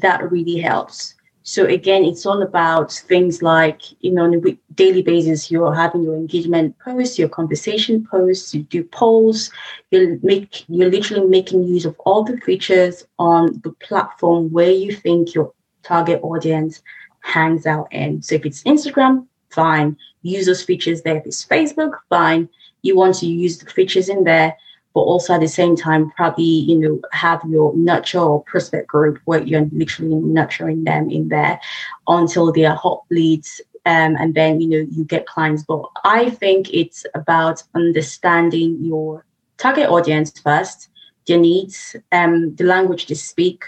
that 0.00 0.30
really 0.30 0.58
helps 0.58 1.14
so 1.42 1.64
again 1.66 2.04
it's 2.04 2.24
all 2.26 2.42
about 2.42 2.92
things 2.92 3.42
like 3.42 3.80
you 4.02 4.12
know 4.12 4.24
on 4.24 4.34
a 4.34 4.58
daily 4.74 5.02
basis 5.02 5.50
you're 5.50 5.74
having 5.74 6.02
your 6.02 6.14
engagement 6.14 6.76
posts 6.78 7.18
your 7.18 7.28
conversation 7.28 8.06
posts 8.06 8.54
you 8.54 8.62
do 8.64 8.84
polls 8.84 9.50
you 9.90 10.20
make 10.22 10.64
you're 10.68 10.90
literally 10.90 11.26
making 11.26 11.64
use 11.64 11.84
of 11.84 11.98
all 12.00 12.22
the 12.22 12.36
features 12.38 13.04
on 13.18 13.60
the 13.64 13.72
platform 13.86 14.50
where 14.50 14.70
you 14.70 14.94
think 14.94 15.34
your 15.34 15.52
target 15.82 16.20
audience 16.22 16.82
hangs 17.20 17.66
out 17.66 17.88
in 17.92 18.22
so 18.22 18.34
if 18.34 18.46
it's 18.46 18.62
instagram 18.64 19.26
fine. 19.52 19.96
Use 20.22 20.46
those 20.46 20.62
features 20.62 21.02
there. 21.02 21.16
If 21.16 21.26
it's 21.26 21.44
Facebook, 21.44 21.92
fine. 22.08 22.48
You 22.82 22.96
want 22.96 23.16
to 23.16 23.26
use 23.26 23.58
the 23.58 23.70
features 23.70 24.08
in 24.08 24.24
there, 24.24 24.56
but 24.94 25.00
also 25.00 25.34
at 25.34 25.40
the 25.40 25.48
same 25.48 25.76
time, 25.76 26.10
probably, 26.10 26.44
you 26.44 26.78
know, 26.78 27.00
have 27.12 27.42
your 27.48 27.74
nurture 27.76 28.18
or 28.18 28.42
prospect 28.44 28.88
group 28.88 29.18
where 29.24 29.42
you're 29.42 29.68
literally 29.72 30.14
nurturing 30.16 30.84
them 30.84 31.10
in 31.10 31.28
there 31.28 31.60
until 32.08 32.52
they 32.52 32.64
are 32.64 32.76
hot 32.76 33.02
leads. 33.10 33.60
Um, 33.84 34.16
and 34.16 34.34
then, 34.34 34.60
you 34.60 34.68
know, 34.68 34.86
you 34.90 35.04
get 35.04 35.26
clients. 35.26 35.62
But 35.62 35.82
I 36.04 36.30
think 36.30 36.72
it's 36.72 37.04
about 37.14 37.62
understanding 37.74 38.78
your 38.84 39.24
target 39.58 39.88
audience 39.88 40.38
first, 40.38 40.88
their 41.26 41.38
needs, 41.38 41.96
um, 42.12 42.54
the 42.56 42.64
language 42.64 43.06
they 43.06 43.14
speak, 43.14 43.64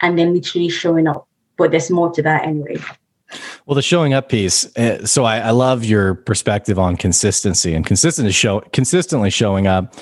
and 0.00 0.18
then 0.18 0.34
literally 0.34 0.68
showing 0.68 1.06
up. 1.06 1.26
But 1.56 1.72
there's 1.72 1.90
more 1.90 2.10
to 2.12 2.22
that 2.22 2.44
anyway. 2.46 2.76
Well, 3.66 3.74
the 3.74 3.82
showing 3.82 4.14
up 4.14 4.28
piece. 4.28 4.64
Uh, 4.76 5.04
so 5.04 5.24
I, 5.24 5.38
I, 5.38 5.50
love 5.50 5.84
your 5.84 6.14
perspective 6.14 6.78
on 6.78 6.96
consistency 6.96 7.74
and 7.74 7.84
consistent 7.84 8.32
show 8.32 8.60
consistently 8.72 9.28
showing 9.28 9.66
up. 9.66 9.94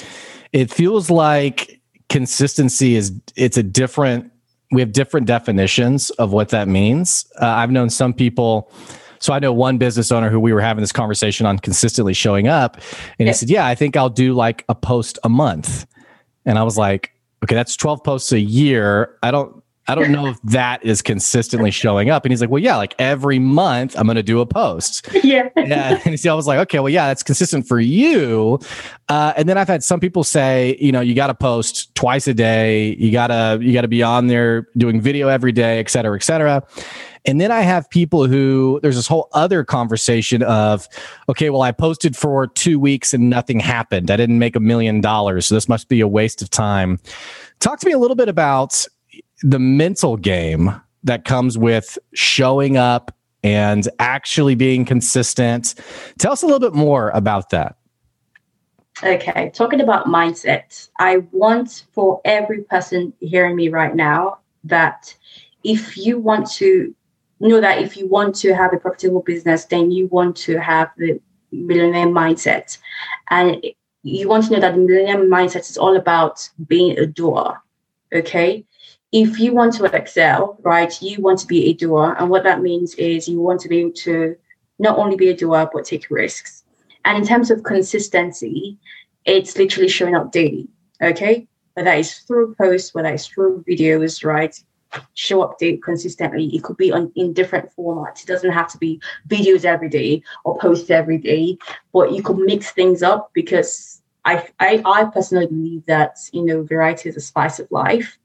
It 0.57 0.73
feels 0.73 1.11
like 1.11 1.83
consistency 2.09 2.97
is 2.97 3.13
it's 3.37 3.59
a 3.59 3.63
different. 3.63 4.33
We 4.73 4.81
have 4.81 4.91
different 4.91 5.27
definitions 5.27 6.09
of 6.13 6.33
what 6.33 6.49
that 6.49 6.67
means. 6.67 7.27
Uh, 7.39 7.47
I've 7.47 7.71
known 7.71 7.91
some 7.91 8.15
people. 8.15 8.73
So 9.19 9.35
I 9.35 9.39
know 9.39 9.53
one 9.53 9.77
business 9.77 10.11
owner 10.11 10.31
who 10.31 10.41
we 10.41 10.55
were 10.55 10.63
having 10.63 10.81
this 10.81 10.93
conversation 10.93 11.45
on 11.45 11.59
consistently 11.59 12.15
showing 12.15 12.49
up, 12.49 12.79
and 13.19 13.29
he 13.29 13.35
said, 13.35 13.51
"Yeah, 13.51 13.67
I 13.67 13.75
think 13.75 13.99
I'll 13.99 14.09
do 14.09 14.33
like 14.33 14.65
a 14.71 14.75
post 14.75 15.19
a 15.25 15.29
month," 15.29 15.87
and 16.47 16.59
I 16.59 16.63
was 16.63 16.79
like, 16.79 17.13
"Okay, 17.45 17.55
that's 17.55 17.77
twelve 17.77 18.03
posts 18.03 18.33
a 18.33 18.41
year. 18.41 19.15
I 19.23 19.33
don't." 19.33 19.63
I 19.89 19.95
don't 19.95 20.11
know 20.11 20.27
if 20.27 20.43
that 20.43 20.85
is 20.85 21.01
consistently 21.01 21.71
showing 21.71 22.11
up. 22.11 22.25
And 22.25 22.33
he's 22.33 22.41
like, 22.41 22.51
well, 22.51 22.63
yeah, 22.63 22.77
like 22.77 22.95
every 22.99 23.39
month 23.39 23.97
I'm 23.97 24.07
going 24.07 24.17
to 24.17 24.23
do 24.23 24.41
a 24.41 24.47
post. 24.47 25.09
Yeah. 25.23 25.49
yeah. 25.57 26.01
And 26.05 26.19
so 26.19 26.33
I 26.33 26.35
was 26.35 26.47
like, 26.47 26.59
okay, 26.61 26.81
well, 26.81 26.89
yeah, 26.89 27.07
that's 27.07 27.23
consistent 27.23 27.69
for 27.69 27.79
you. 27.79 28.59
Uh, 29.09 29.33
and 29.37 29.49
then 29.49 29.57
I've 29.57 29.69
had 29.69 29.85
some 29.85 30.01
people 30.01 30.25
say, 30.25 30.77
you 30.81 30.91
know, 30.91 31.01
you 31.01 31.15
got 31.15 31.29
to 31.29 31.35
post 31.35 31.95
twice 31.95 32.27
a 32.27 32.35
day. 32.35 32.97
You 32.97 33.13
gotta, 33.13 33.59
you 33.63 33.73
gotta 33.73 33.87
be 33.87 34.03
on 34.03 34.27
there 34.27 34.67
doing 34.77 35.01
video 35.01 35.29
every 35.29 35.53
day, 35.53 35.79
et 35.79 35.89
cetera, 35.89 36.17
et 36.17 36.23
cetera. 36.25 36.67
And 37.25 37.41
then 37.41 37.51
I 37.51 37.61
have 37.63 37.91
people 37.91 38.27
who 38.27 38.79
there's 38.83 38.97
this 38.97 39.09
whole 39.09 39.29
other 39.33 39.65
conversation 39.65 40.43
of, 40.45 40.89
okay, 41.29 41.51
well, 41.51 41.63
I 41.63 41.73
posted 41.73 42.17
for 42.17 42.47
two 42.47 42.79
weeks 42.79 43.13
and 43.13 43.29
nothing 43.29 43.59
happened. 43.59 44.11
I 44.11 44.17
didn't 44.17 44.39
make 44.39 44.55
a 44.55 44.61
million 44.61 45.01
dollars. 45.01 45.47
So 45.47 45.55
this 45.55 45.69
must 45.69 45.89
be 45.89 46.01
a 46.01 46.09
waste 46.09 46.41
of 46.43 46.51
time. 46.51 47.01
Talk 47.59 47.81
to 47.81 47.87
me 47.87 47.93
a 47.93 47.99
little 47.99 48.15
bit 48.15 48.29
about 48.29 48.87
the 49.43 49.59
mental 49.59 50.17
game 50.17 50.81
that 51.05 51.25
comes 51.25 51.57
with 51.57 51.99
showing 52.15 52.77
up 52.77 53.15
and 53.43 53.89
actually 53.99 54.55
being 54.55 54.85
consistent. 54.85 55.75
Tell 56.19 56.33
us 56.33 56.43
a 56.43 56.47
little 56.47 56.61
bit 56.61 56.75
more 56.75 57.11
about 57.11 57.51
that. 57.51 57.77
Okay, 59.05 59.51
talking 59.55 59.81
about 59.81 60.07
mindset, 60.07 60.89
I 60.99 61.19
want 61.31 61.85
for 61.93 62.21
every 62.25 62.63
person 62.63 63.13
hearing 63.21 63.55
me 63.55 63.69
right 63.69 63.95
now 63.95 64.39
that 64.65 65.15
if 65.63 65.97
you 65.97 66.19
want 66.19 66.51
to 66.53 66.95
know 67.39 67.61
that 67.61 67.79
if 67.79 67.97
you 67.97 68.09
want 68.09 68.35
to 68.37 68.55
have 68.55 68.73
a 68.73 68.79
profitable 68.79 69.21
business, 69.21 69.67
then 69.67 69.91
you 69.91 70.07
want 70.09 70.35
to 70.37 70.59
have 70.59 70.91
the 70.97 71.21
millionaire 71.53 72.07
mindset. 72.07 72.79
And 73.29 73.65
you 74.03 74.29
want 74.29 74.47
to 74.47 74.55
know 74.55 74.61
that 74.61 74.75
the 74.75 74.81
millionaire 74.81 75.19
mindset 75.19 75.69
is 75.71 75.77
all 75.77 75.95
about 75.95 76.49
being 76.67 76.99
a 76.99 77.07
doer. 77.07 77.61
Okay 78.15 78.65
if 79.13 79.39
you 79.39 79.55
want 79.55 79.75
to 79.75 79.85
excel, 79.85 80.59
right, 80.63 81.01
you 81.01 81.21
want 81.21 81.39
to 81.41 81.47
be 81.47 81.67
a 81.67 81.73
doer. 81.73 82.17
And 82.19 82.29
what 82.29 82.43
that 82.45 82.63
means 82.63 82.95
is 82.97 83.29
you 83.29 83.41
want 83.41 83.61
to 83.61 83.69
be 83.69 83.79
able 83.81 83.93
to 83.93 84.37
not 84.79 84.99
only 84.99 85.17
be 85.17 85.29
a 85.29 85.37
doer, 85.37 85.71
but 85.73 85.85
take 85.85 86.11
risks. 86.11 86.65
And 87.05 87.17
in 87.17 87.27
terms 87.27 87.51
of 87.51 87.63
consistency, 87.63 88.77
it's 89.25 89.57
literally 89.57 89.89
showing 89.89 90.17
up 90.17 90.33
daily. 90.33 90.69
Okay. 91.01 91.47
Whether 91.75 91.93
it's 91.93 92.21
through 92.21 92.55
posts, 92.57 92.95
whether 92.95 93.13
it's 93.13 93.27
through 93.27 93.65
videos, 93.69 94.25
right? 94.25 94.59
Show 95.15 95.43
up 95.43 95.59
daily 95.59 95.79
consistently. 95.79 96.47
It 96.55 96.63
could 96.63 96.77
be 96.77 96.91
on 96.91 97.13
in 97.17 97.33
different 97.33 97.71
formats. 97.77 98.23
It 98.23 98.27
doesn't 98.27 98.53
have 98.53 98.71
to 98.73 98.79
be 98.79 99.01
videos 99.29 99.65
every 99.65 99.89
day 99.89 100.23
or 100.45 100.59
posts 100.59 100.91
every 100.91 101.19
day, 101.19 101.59
but 101.93 102.13
you 102.13 102.23
could 102.23 102.39
mix 102.39 102.71
things 102.71 103.03
up 103.03 103.31
because 103.35 104.01
I, 104.25 104.49
I, 104.59 104.83
I 104.85 105.05
personally 105.05 105.47
believe 105.47 105.85
that 105.87 106.17
you 106.33 106.45
know 106.45 106.63
variety 106.63 107.11
is 107.11 107.17
a 107.17 107.21
spice 107.21 107.59
of 107.59 107.71
life 107.71 108.19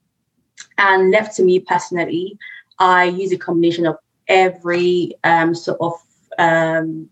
and 0.78 1.12
left 1.12 1.36
to 1.38 1.44
me 1.44 1.60
personally, 1.60 2.38
I 2.80 3.06
use 3.06 3.32
a 3.32 3.38
combination 3.38 3.86
of 3.86 3.98
every 4.28 5.14
um, 5.24 5.54
sort 5.54 5.80
of 5.82 5.94
um, 6.40 7.10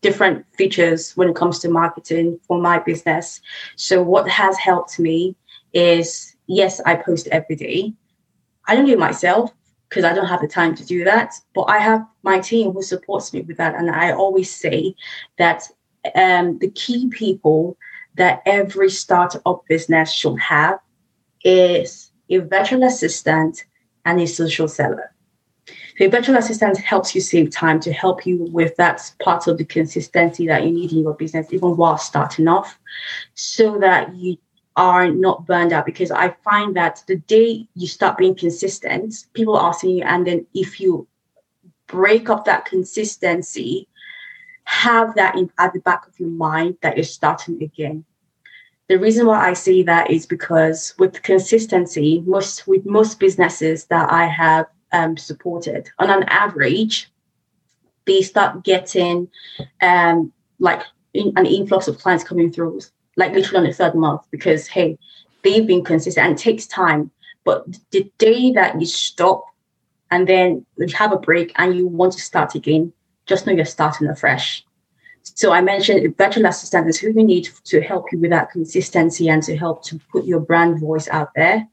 different 0.00 0.44
features 0.56 1.12
when 1.16 1.28
it 1.28 1.36
comes 1.36 1.58
to 1.60 1.68
marketing 1.68 2.40
for 2.46 2.60
my 2.60 2.78
business. 2.78 3.40
So, 3.76 4.02
what 4.02 4.28
has 4.28 4.56
helped 4.58 4.98
me 4.98 5.36
is 5.72 6.34
yes, 6.46 6.80
I 6.86 6.96
post 6.96 7.28
every 7.28 7.56
day. 7.56 7.92
I 8.66 8.74
don't 8.74 8.86
do 8.86 8.92
it 8.92 8.98
myself. 8.98 9.52
because 9.88 10.04
I 10.04 10.12
don't 10.12 10.26
have 10.26 10.40
the 10.40 10.48
time 10.48 10.74
to 10.74 10.84
do 10.84 11.04
that. 11.04 11.34
But 11.54 11.62
I 11.62 11.78
have 11.78 12.06
my 12.22 12.40
team 12.40 12.72
who 12.72 12.82
supports 12.82 13.32
me 13.32 13.42
with 13.42 13.56
that. 13.58 13.74
And 13.76 13.90
I 13.90 14.12
always 14.12 14.54
say 14.54 14.94
that 15.38 15.62
um, 16.14 16.58
the 16.58 16.70
key 16.70 17.08
people 17.08 17.76
that 18.16 18.42
every 18.46 18.90
startup 18.90 19.64
business 19.68 20.10
should 20.12 20.38
have 20.38 20.78
is 21.44 22.10
a 22.30 22.38
virtual 22.38 22.82
assistant 22.84 23.64
and 24.04 24.20
a 24.20 24.26
social 24.26 24.68
seller. 24.68 25.12
The 25.98 26.08
virtual 26.08 26.36
assistant 26.36 26.78
helps 26.78 27.14
you 27.14 27.20
save 27.20 27.50
time 27.50 27.80
to 27.80 27.92
help 27.92 28.26
you 28.26 28.44
with 28.52 28.76
that 28.76 29.10
part 29.20 29.46
of 29.46 29.58
the 29.58 29.64
consistency 29.64 30.46
that 30.46 30.64
you 30.64 30.70
need 30.70 30.92
in 30.92 31.00
your 31.00 31.14
business, 31.14 31.52
even 31.52 31.76
while 31.76 31.98
starting 31.98 32.48
off, 32.48 32.78
so 33.34 33.78
that 33.78 34.14
you 34.14 34.36
are 34.76 35.10
not 35.10 35.46
burned 35.46 35.72
out. 35.72 35.86
Because 35.86 36.10
I 36.10 36.36
find 36.44 36.76
that 36.76 37.02
the 37.06 37.16
day 37.16 37.66
you 37.74 37.86
start 37.86 38.18
being 38.18 38.34
consistent, 38.34 39.26
people 39.32 39.56
are 39.56 39.72
seeing 39.72 39.98
you. 39.98 40.04
And 40.04 40.26
then 40.26 40.46
if 40.54 40.80
you 40.80 41.08
break 41.86 42.28
up 42.28 42.44
that 42.44 42.66
consistency, 42.66 43.88
have 44.64 45.14
that 45.14 45.36
in, 45.36 45.50
at 45.58 45.72
the 45.72 45.80
back 45.80 46.06
of 46.06 46.18
your 46.20 46.28
mind 46.28 46.76
that 46.82 46.96
you're 46.96 47.04
starting 47.04 47.62
again. 47.62 48.04
The 48.88 48.98
reason 48.98 49.26
why 49.26 49.48
I 49.48 49.52
say 49.54 49.82
that 49.82 50.10
is 50.10 50.26
because 50.26 50.94
with 50.98 51.22
consistency, 51.22 52.22
most 52.26 52.66
with 52.68 52.86
most 52.86 53.18
businesses 53.18 53.86
that 53.86 54.12
I 54.12 54.26
have 54.26 54.66
um, 54.92 55.16
supported, 55.16 55.88
on 55.98 56.10
an 56.10 56.22
average, 56.24 57.10
they 58.06 58.22
start 58.22 58.62
getting 58.62 59.28
um, 59.82 60.32
like 60.60 60.82
in, 61.14 61.32
an 61.36 61.46
influx 61.46 61.88
of 61.88 61.98
clients 61.98 62.22
coming 62.22 62.52
through, 62.52 62.80
like 63.16 63.32
literally 63.32 63.58
on 63.58 63.64
the 63.64 63.72
third 63.72 63.94
month, 63.96 64.22
because 64.30 64.68
hey, 64.68 64.98
they've 65.42 65.66
been 65.66 65.84
consistent 65.84 66.26
and 66.26 66.38
it 66.38 66.42
takes 66.42 66.66
time. 66.66 67.10
But 67.44 67.66
the 67.90 68.10
day 68.18 68.52
that 68.52 68.80
you 68.80 68.86
stop 68.86 69.44
and 70.10 70.28
then 70.28 70.66
you 70.76 70.86
have 70.94 71.12
a 71.12 71.18
break 71.18 71.52
and 71.56 71.76
you 71.76 71.86
want 71.86 72.12
to 72.12 72.20
start 72.20 72.54
again, 72.54 72.92
just 73.26 73.46
know 73.46 73.52
you're 73.52 73.64
starting 73.64 74.08
afresh. 74.08 74.65
So 75.34 75.52
I 75.52 75.60
mentioned 75.60 76.16
virtual 76.16 76.46
assistant 76.46 76.88
is 76.88 76.98
who 76.98 77.08
you 77.08 77.24
need 77.24 77.48
to 77.64 77.80
help 77.80 78.10
you 78.12 78.18
with 78.18 78.30
that 78.30 78.50
consistency 78.50 79.28
and 79.28 79.42
to 79.42 79.56
help 79.56 79.84
to 79.84 79.98
put 80.10 80.24
your 80.24 80.40
brand 80.40 80.80
voice 80.80 81.08
out 81.08 81.30
there. 81.34 81.66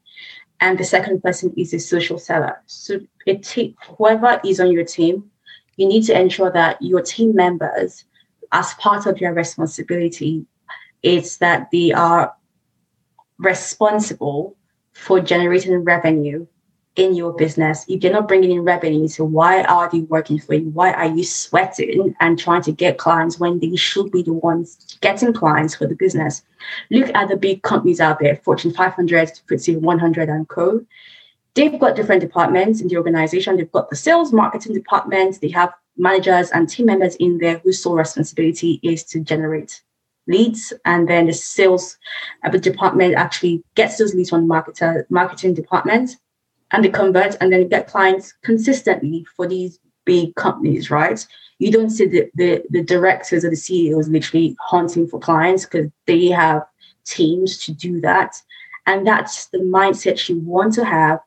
And 0.60 0.78
the 0.78 0.84
second 0.84 1.22
person 1.22 1.54
is 1.56 1.74
a 1.74 1.80
social 1.80 2.18
seller. 2.18 2.62
So 2.66 3.00
take 3.42 3.76
whoever 3.98 4.40
is 4.44 4.60
on 4.60 4.72
your 4.72 4.86
team, 4.86 5.30
you 5.78 5.88
need 5.88 6.04
to 6.06 6.20
ensure 6.20 6.52
that 6.52 6.82
your 6.82 7.02
team 7.02 7.36
members, 7.36 8.06
as 8.52 8.74
part 8.76 9.06
of 9.06 9.20
your 9.20 9.34
responsibility, 9.34 10.46
is 11.02 11.38
that 11.38 11.70
they 11.72 11.92
are 11.92 12.34
responsible 13.38 14.56
for 14.94 15.20
generating 15.20 15.84
revenue 15.84 16.46
in 16.96 17.16
your 17.16 17.34
business. 17.34 17.86
If 17.88 18.04
you're 18.04 18.14
not 18.14 18.28
bringing 18.28 18.52
in 18.52 18.62
revenue, 18.62 19.08
so 19.08 19.24
why 19.24 19.64
are 19.64 19.90
they 19.90 20.02
working 20.02 20.40
for 20.40 20.54
you? 20.54 20.70
Why 20.70 20.94
are 20.94 21.08
you 21.08 21.24
sweating 21.24 22.16
and 22.20 22.38
trying 22.38 22.62
to 22.64 22.72
get 22.72 22.98
clients 22.98 23.40
when 23.40 23.60
they 23.60 23.76
should 23.76 24.12
be 24.12 24.22
the 24.22 24.34
ones 24.34 24.98
getting 25.02 25.34
clients 25.34 25.76
for 25.76 25.88
the 25.88 25.96
business? 25.96 26.44
Look 26.92 27.10
at 27.16 27.30
the 27.30 27.38
big 27.38 27.64
companies 27.64 28.00
out 28.00 28.20
there, 28.20 28.36
Fortune 28.38 28.74
500, 28.74 29.32
FTSE 29.50 29.80
100 29.80 30.30
and 30.30 30.48
co. 30.48 30.86
They've 31.56 31.80
got 31.80 31.96
different 31.96 32.22
departments 32.22 32.82
in 32.82 32.88
the 32.88 32.98
organization. 32.98 33.58
They've 33.58 33.72
got 33.72 33.90
the 33.90 33.96
sales 33.96 34.32
marketing 34.32 34.74
department. 34.74 35.42
They 35.42 35.50
have 35.50 35.74
managers 35.98 36.52
and 36.52 36.70
team 36.70 36.88
members 36.88 37.16
in 37.16 37.38
there 37.40 37.60
whose 37.60 37.82
sole 37.82 37.96
responsibility 37.96 38.80
is 38.84 39.04
to 39.06 39.20
generate 39.20 39.82
leads 40.28 40.72
and 40.86 41.10
then 41.10 41.26
the 41.26 41.34
sales 41.34 41.98
uh, 42.46 42.50
department 42.50 43.14
actually 43.16 43.62
gets 43.76 43.98
those 43.98 44.16
leads 44.16 44.30
from 44.30 44.48
the 44.48 44.54
marketer 44.54 45.04
marketing 45.10 45.54
department 45.54 46.16
and 46.74 46.84
they 46.84 46.90
convert 46.90 47.38
and 47.40 47.54
then 47.54 47.70
get 47.70 47.88
clients 47.88 48.34
consistently 48.44 49.26
for 49.36 49.48
these 49.48 49.80
big 50.06 50.36
companies, 50.36 50.92
right? 50.92 51.26
You 51.60 51.72
don't 51.72 51.92
see 51.92 52.08
the, 52.08 52.30
the, 52.36 52.64
the 52.72 52.84
directors 52.84 53.46
or 53.46 53.52
the 53.52 53.56
CEOs 53.56 54.10
literally 54.10 54.58
hunting 54.60 55.08
for 55.08 55.20
clients 55.20 55.66
because 55.66 55.90
they 56.08 56.28
have 56.28 56.64
teams 57.06 57.58
to 57.66 57.72
do 57.72 58.02
that. 58.02 58.36
And 58.86 59.08
that's 59.08 59.46
the 59.48 59.60
mindset 59.60 60.28
you 60.28 60.40
want 60.40 60.74
to 60.74 60.84
have 60.84 61.20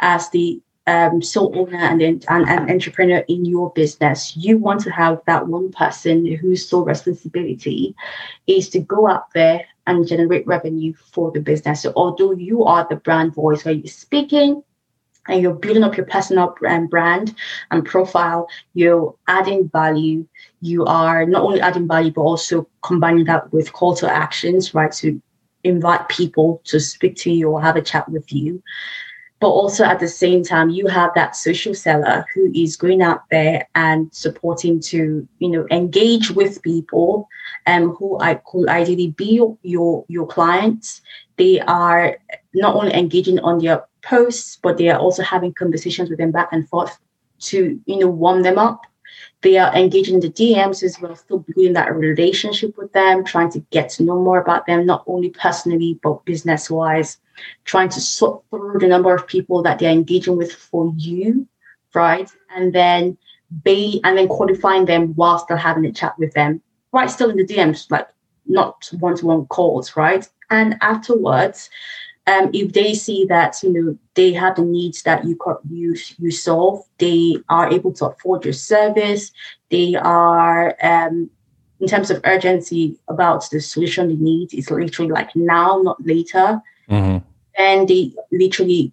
as 0.00 0.28
the 0.30 0.60
um, 0.86 1.22
sole 1.22 1.52
owner 1.56 1.78
and, 1.78 2.02
and, 2.02 2.24
and 2.28 2.70
entrepreneur 2.70 3.24
in 3.28 3.44
your 3.44 3.72
business. 3.72 4.36
You 4.36 4.58
want 4.58 4.82
to 4.82 4.90
have 4.90 5.20
that 5.26 5.46
one 5.46 5.72
person 5.72 6.26
whose 6.36 6.68
sole 6.68 6.84
responsibility 6.84 7.96
is 8.46 8.68
to 8.70 8.80
go 8.80 9.08
out 9.08 9.32
there 9.32 9.64
and 9.86 10.06
generate 10.06 10.46
revenue 10.46 10.92
for 10.92 11.30
the 11.30 11.40
business. 11.40 11.82
So 11.82 11.92
although 11.96 12.32
you 12.32 12.64
are 12.64 12.86
the 12.88 12.96
brand 12.96 13.34
voice 13.34 13.64
where 13.64 13.74
you're 13.74 13.86
speaking, 13.86 14.62
and 15.28 15.40
you're 15.40 15.54
building 15.54 15.84
up 15.84 15.96
your 15.96 16.06
personal 16.06 16.54
um, 16.68 16.86
brand 16.88 17.34
and 17.70 17.84
profile, 17.84 18.48
you're 18.74 19.14
adding 19.28 19.68
value. 19.68 20.26
You 20.60 20.84
are 20.84 21.26
not 21.26 21.42
only 21.42 21.60
adding 21.60 21.86
value, 21.86 22.10
but 22.10 22.22
also 22.22 22.68
combining 22.82 23.24
that 23.26 23.52
with 23.52 23.72
call 23.72 23.94
to 23.96 24.10
actions, 24.10 24.74
right? 24.74 24.92
To 24.92 25.20
invite 25.64 26.08
people 26.08 26.60
to 26.64 26.80
speak 26.80 27.16
to 27.16 27.30
you 27.30 27.50
or 27.50 27.62
have 27.62 27.76
a 27.76 27.82
chat 27.82 28.08
with 28.08 28.32
you. 28.32 28.62
But 29.38 29.50
also 29.50 29.84
at 29.84 29.98
the 29.98 30.08
same 30.08 30.44
time, 30.44 30.70
you 30.70 30.86
have 30.86 31.10
that 31.14 31.34
social 31.34 31.74
seller 31.74 32.24
who 32.32 32.50
is 32.54 32.76
going 32.76 33.02
out 33.02 33.22
there 33.30 33.68
and 33.74 34.12
supporting 34.12 34.80
to, 34.82 35.26
you 35.38 35.48
know, 35.48 35.66
engage 35.70 36.30
with 36.30 36.62
people 36.62 37.28
um, 37.66 37.94
who 37.94 38.18
I 38.20 38.34
could 38.34 38.68
ideally 38.68 39.10
be 39.10 39.34
your, 39.34 39.56
your, 39.62 40.04
your 40.08 40.26
clients. 40.26 41.02
They 41.36 41.60
are 41.60 42.18
not 42.54 42.74
only 42.74 42.94
engaging 42.94 43.38
on 43.40 43.58
their 43.58 43.84
posts, 44.02 44.58
but 44.62 44.76
they 44.78 44.88
are 44.90 44.98
also 44.98 45.22
having 45.22 45.54
conversations 45.54 46.10
with 46.10 46.18
them 46.18 46.32
back 46.32 46.48
and 46.52 46.68
forth 46.68 46.98
to, 47.40 47.80
you 47.86 47.98
know, 47.98 48.08
warm 48.08 48.42
them 48.42 48.58
up. 48.58 48.82
They 49.42 49.58
are 49.58 49.74
engaging 49.74 50.14
in 50.14 50.20
the 50.20 50.30
DMs 50.30 50.82
as 50.82 51.00
well, 51.00 51.16
still 51.16 51.40
building 51.40 51.72
that 51.74 51.94
relationship 51.94 52.76
with 52.78 52.92
them, 52.92 53.24
trying 53.24 53.50
to 53.52 53.60
get 53.70 53.90
to 53.90 54.04
know 54.04 54.22
more 54.22 54.40
about 54.40 54.66
them, 54.66 54.86
not 54.86 55.04
only 55.06 55.30
personally, 55.30 55.98
but 56.02 56.24
business 56.24 56.70
wise, 56.70 57.18
trying 57.64 57.88
to 57.90 58.00
sort 58.00 58.42
through 58.50 58.78
the 58.78 58.86
number 58.86 59.14
of 59.14 59.26
people 59.26 59.62
that 59.62 59.78
they're 59.78 59.90
engaging 59.90 60.36
with 60.36 60.52
for 60.52 60.92
you, 60.96 61.46
right? 61.94 62.30
And 62.54 62.72
then 62.72 63.18
be 63.64 64.00
and 64.04 64.16
then 64.16 64.28
qualifying 64.28 64.86
them 64.86 65.14
whilst 65.14 65.48
they're 65.48 65.56
having 65.56 65.84
a 65.84 65.92
chat 65.92 66.18
with 66.18 66.32
them, 66.32 66.62
right? 66.92 67.10
Still 67.10 67.30
in 67.30 67.36
the 67.36 67.46
DMs, 67.46 67.90
like 67.90 68.08
not 68.46 68.90
one-to-one 68.98 69.46
calls, 69.46 69.96
right? 69.96 70.28
And 70.50 70.76
afterwards, 70.80 71.70
um, 72.26 72.50
if 72.52 72.72
they 72.72 72.94
see 72.94 73.24
that 73.26 73.60
you 73.62 73.72
know 73.72 73.98
they 74.14 74.32
have 74.32 74.56
the 74.56 74.62
needs 74.62 75.02
that 75.02 75.24
you 75.24 75.36
you 75.68 75.96
you 76.18 76.30
solve, 76.30 76.84
they 76.98 77.36
are 77.48 77.72
able 77.72 77.92
to 77.94 78.06
afford 78.06 78.44
your 78.44 78.52
service. 78.52 79.32
They 79.70 79.96
are 79.96 80.76
um, 80.82 81.30
in 81.80 81.88
terms 81.88 82.10
of 82.10 82.20
urgency 82.24 82.96
about 83.08 83.50
the 83.50 83.60
solution 83.60 84.08
they 84.08 84.14
need. 84.14 84.54
It's 84.54 84.70
literally 84.70 85.10
like 85.10 85.34
now, 85.34 85.82
not 85.82 86.04
later. 86.06 86.62
Mm-hmm. 86.88 87.26
And 87.58 87.88
they 87.88 88.14
literally 88.30 88.92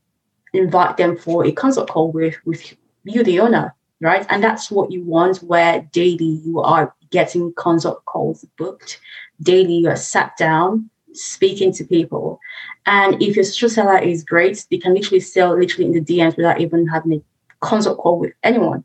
invite 0.54 0.98
them 0.98 1.16
for 1.16 1.46
a 1.46 1.52
consult 1.52 1.90
call 1.90 2.12
with 2.12 2.36
with 2.46 2.76
you, 3.04 3.24
the 3.24 3.40
owner, 3.40 3.76
right? 4.02 4.26
And 4.30 4.44
that's 4.44 4.72
what 4.72 4.92
you 4.92 5.04
want, 5.04 5.38
where 5.38 5.88
daily 5.92 6.42
you 6.46 6.62
are 6.62 6.94
getting 7.12 7.54
consult 7.54 8.04
calls 8.06 8.46
booked. 8.58 9.00
Daily, 9.42 9.78
you 9.78 9.90
are 9.90 9.96
sat 9.96 10.38
down 10.38 10.90
speaking 11.14 11.74
to 11.74 11.84
people. 11.84 12.40
And 12.86 13.22
if 13.22 13.36
your 13.36 13.46
social 13.46 13.70
seller 13.70 13.98
is 13.98 14.24
great, 14.24 14.66
they 14.70 14.78
can 14.78 14.94
literally 14.94 15.20
sell 15.20 15.58
literally 15.58 15.86
in 15.86 15.92
the 15.92 16.02
DMs 16.02 16.38
without 16.38 16.62
even 16.62 16.88
having 16.88 17.14
a 17.14 17.66
consult 17.66 17.98
call 17.98 18.20
with 18.20 18.34
anyone. 18.44 18.84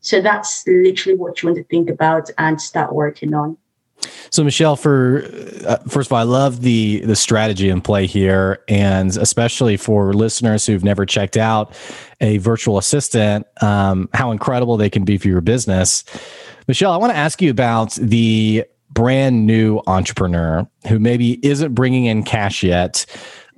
So 0.00 0.20
that's 0.20 0.66
literally 0.66 1.18
what 1.18 1.42
you 1.42 1.48
want 1.48 1.58
to 1.58 1.64
think 1.64 1.90
about 1.90 2.30
and 2.38 2.60
start 2.60 2.94
working 2.94 3.34
on. 3.34 3.56
So 4.30 4.44
Michelle, 4.44 4.76
for 4.76 5.24
uh, 5.66 5.76
first 5.88 6.08
of 6.08 6.12
all, 6.12 6.18
I 6.18 6.24
love 6.24 6.60
the 6.62 7.00
the 7.00 7.16
strategy 7.16 7.68
in 7.68 7.80
play 7.80 8.06
here, 8.06 8.62
and 8.68 9.16
especially 9.16 9.76
for 9.76 10.12
listeners 10.12 10.66
who've 10.66 10.84
never 10.84 11.06
checked 11.06 11.36
out 11.36 11.74
a 12.20 12.38
virtual 12.38 12.78
assistant, 12.78 13.46
um, 13.62 14.08
how 14.14 14.30
incredible 14.30 14.76
they 14.76 14.90
can 14.90 15.04
be 15.04 15.18
for 15.18 15.28
your 15.28 15.40
business. 15.40 16.04
Michelle, 16.68 16.92
I 16.92 16.96
want 16.96 17.12
to 17.12 17.16
ask 17.16 17.40
you 17.40 17.50
about 17.50 17.94
the 17.94 18.64
brand 18.90 19.46
new 19.46 19.80
entrepreneur 19.86 20.66
who 20.88 20.98
maybe 20.98 21.38
isn't 21.46 21.74
bringing 21.74 22.06
in 22.06 22.22
cash 22.22 22.62
yet. 22.62 23.06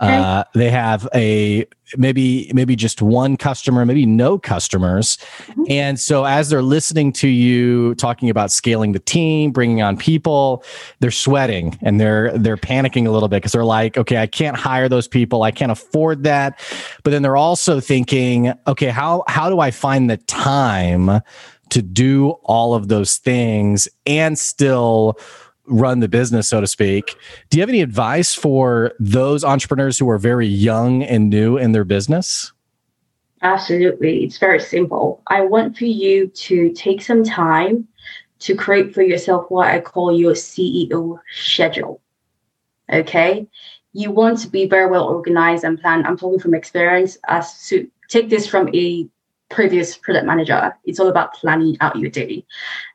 Uh, 0.00 0.44
they 0.54 0.70
have 0.70 1.08
a 1.14 1.66
maybe 1.96 2.50
maybe 2.54 2.76
just 2.76 3.02
one 3.02 3.37
customer, 3.37 3.84
maybe 3.84 4.06
no 4.06 4.38
customers, 4.38 5.18
mm-hmm. 5.46 5.64
and 5.68 5.98
so 5.98 6.24
as 6.24 6.50
they're 6.50 6.62
listening 6.62 7.12
to 7.12 7.28
you 7.28 7.94
talking 7.96 8.30
about 8.30 8.52
scaling 8.52 8.92
the 8.92 9.00
team, 9.00 9.50
bringing 9.50 9.82
on 9.82 9.96
people, 9.96 10.62
they're 11.00 11.11
sweating 11.11 11.76
and 11.82 12.00
they're 12.00 12.37
they're 12.38 12.56
panicking 12.56 13.06
a 13.06 13.11
little 13.11 13.28
bit 13.28 13.38
because 13.38 13.52
they're 13.52 13.64
like, 13.64 13.96
okay, 13.96 14.18
I 14.18 14.26
can't 14.26 14.56
hire 14.56 14.88
those 14.88 15.08
people, 15.08 15.42
I 15.42 15.50
can't 15.50 15.72
afford 15.72 16.22
that, 16.24 16.61
but 17.02 17.11
then 17.11 17.22
they're 17.22 17.37
also 17.37 17.80
thinking, 17.80 18.52
okay, 18.66 18.88
how 18.88 19.24
how 19.26 19.50
do 19.50 19.58
I 19.61 19.70
find 19.70 20.08
the 20.08 20.18
time 20.18 21.22
to 21.70 21.82
do 21.82 22.30
all 22.44 22.74
of 22.74 22.88
those 22.88 23.16
things 23.16 23.88
and 24.06 24.38
still 24.38 25.18
run 25.68 26.00
the 26.00 26.09
business, 26.09 26.48
so 26.48 26.61
to 26.61 26.66
speak. 26.66 27.16
Do 27.50 27.59
you 27.59 27.62
have 27.62 27.68
any 27.68 27.83
advice 27.83 28.35
for 28.35 28.92
those 28.98 29.44
entrepreneurs 29.44 29.98
who 29.98 30.09
are 30.11 30.18
very 30.18 30.46
young 30.46 31.02
and 31.02 31.31
new 31.31 31.57
in 31.57 31.72
their 31.72 31.85
business? 31.85 32.52
Absolutely. 33.42 34.24
It's 34.24 34.38
very 34.38 34.61
simple. 34.61 35.22
I 35.28 35.42
want 35.42 35.76
for 35.76 35.85
you 35.85 36.28
to 36.28 36.72
take 36.72 37.02
some 37.02 37.22
time 37.22 37.87
to 38.40 38.54
create 38.54 38.94
for 38.94 39.02
yourself 39.02 39.46
what 39.48 39.68
I 39.68 39.81
call 39.81 40.18
your 40.18 40.33
CEO 40.33 41.18
schedule. 41.33 42.00
Okay. 42.92 43.46
You 43.92 44.11
want 44.11 44.38
to 44.40 44.48
be 44.48 44.66
very 44.66 44.90
well 44.90 45.04
organized 45.04 45.64
and 45.64 45.81
planned. 45.81 46.07
I'm 46.07 46.16
talking 46.16 46.38
from 46.38 46.54
experience 46.54 47.16
uh, 47.28 47.38
as 47.38 47.66
to 47.68 47.90
take 48.09 48.28
this 48.28 48.46
from 48.46 48.74
a 48.74 49.09
previous 49.50 49.96
product 49.96 50.26
manager. 50.26 50.74
It's 50.85 51.00
all 51.00 51.09
about 51.09 51.35
planning 51.35 51.76
out 51.81 51.96
your 51.96 52.11
day. 52.11 52.44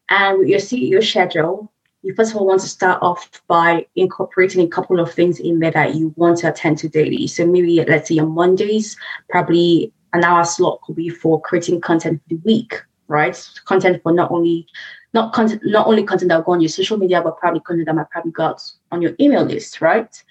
And 0.10 0.40
with 0.40 0.48
your 0.48 0.60
CEO 0.60 1.04
schedule, 1.04 1.72
you 2.04 2.14
first 2.14 2.32
of 2.32 2.38
all 2.38 2.46
want 2.46 2.62
to 2.62 2.68
start 2.68 3.02
off 3.02 3.42
by 3.48 3.86
incorporating 3.96 4.62
a 4.66 4.68
couple 4.68 5.00
of 5.00 5.12
things 5.12 5.40
in 5.40 5.60
there 5.60 5.72
that 5.72 5.96
you 5.96 6.14
want 6.18 6.38
to 6.40 6.50
attend 6.50 6.78
to 6.80 6.90
daily. 6.90 7.28
So 7.28 7.46
maybe 7.46 7.84
let's 7.88 8.10
say 8.10 8.20
on 8.20 8.32
Mondays, 8.32 8.98
probably 9.30 9.92
an 10.12 10.24
hour 10.24 10.46
slot 10.46 10.82
could 10.82 10.96
be 10.96 11.10
for 11.10 11.42
creating 11.42 11.82
content 11.82 12.22
for 12.22 12.36
the 12.36 12.42
week, 12.44 12.82
right? 13.08 13.50
Content 13.66 14.04
for 14.04 14.12
not 14.12 14.32
only 14.32 14.68
not 15.14 15.32
content, 15.34 15.62
not 15.66 15.88
only 15.88 16.04
content 16.04 16.30
that 16.30 16.38
will 16.38 16.44
go 16.44 16.52
on 16.52 16.62
your 16.62 16.70
social 16.70 16.98
media, 16.98 17.22
but 17.22 17.38
probably 17.38 17.62
content 17.62 17.86
that 17.86 17.96
might 17.96 18.10
probably 18.10 18.32
go 18.32 18.56
on 18.92 19.02
your 19.02 19.14
email 19.20 19.44
list, 19.44 19.80
right? 19.82 20.24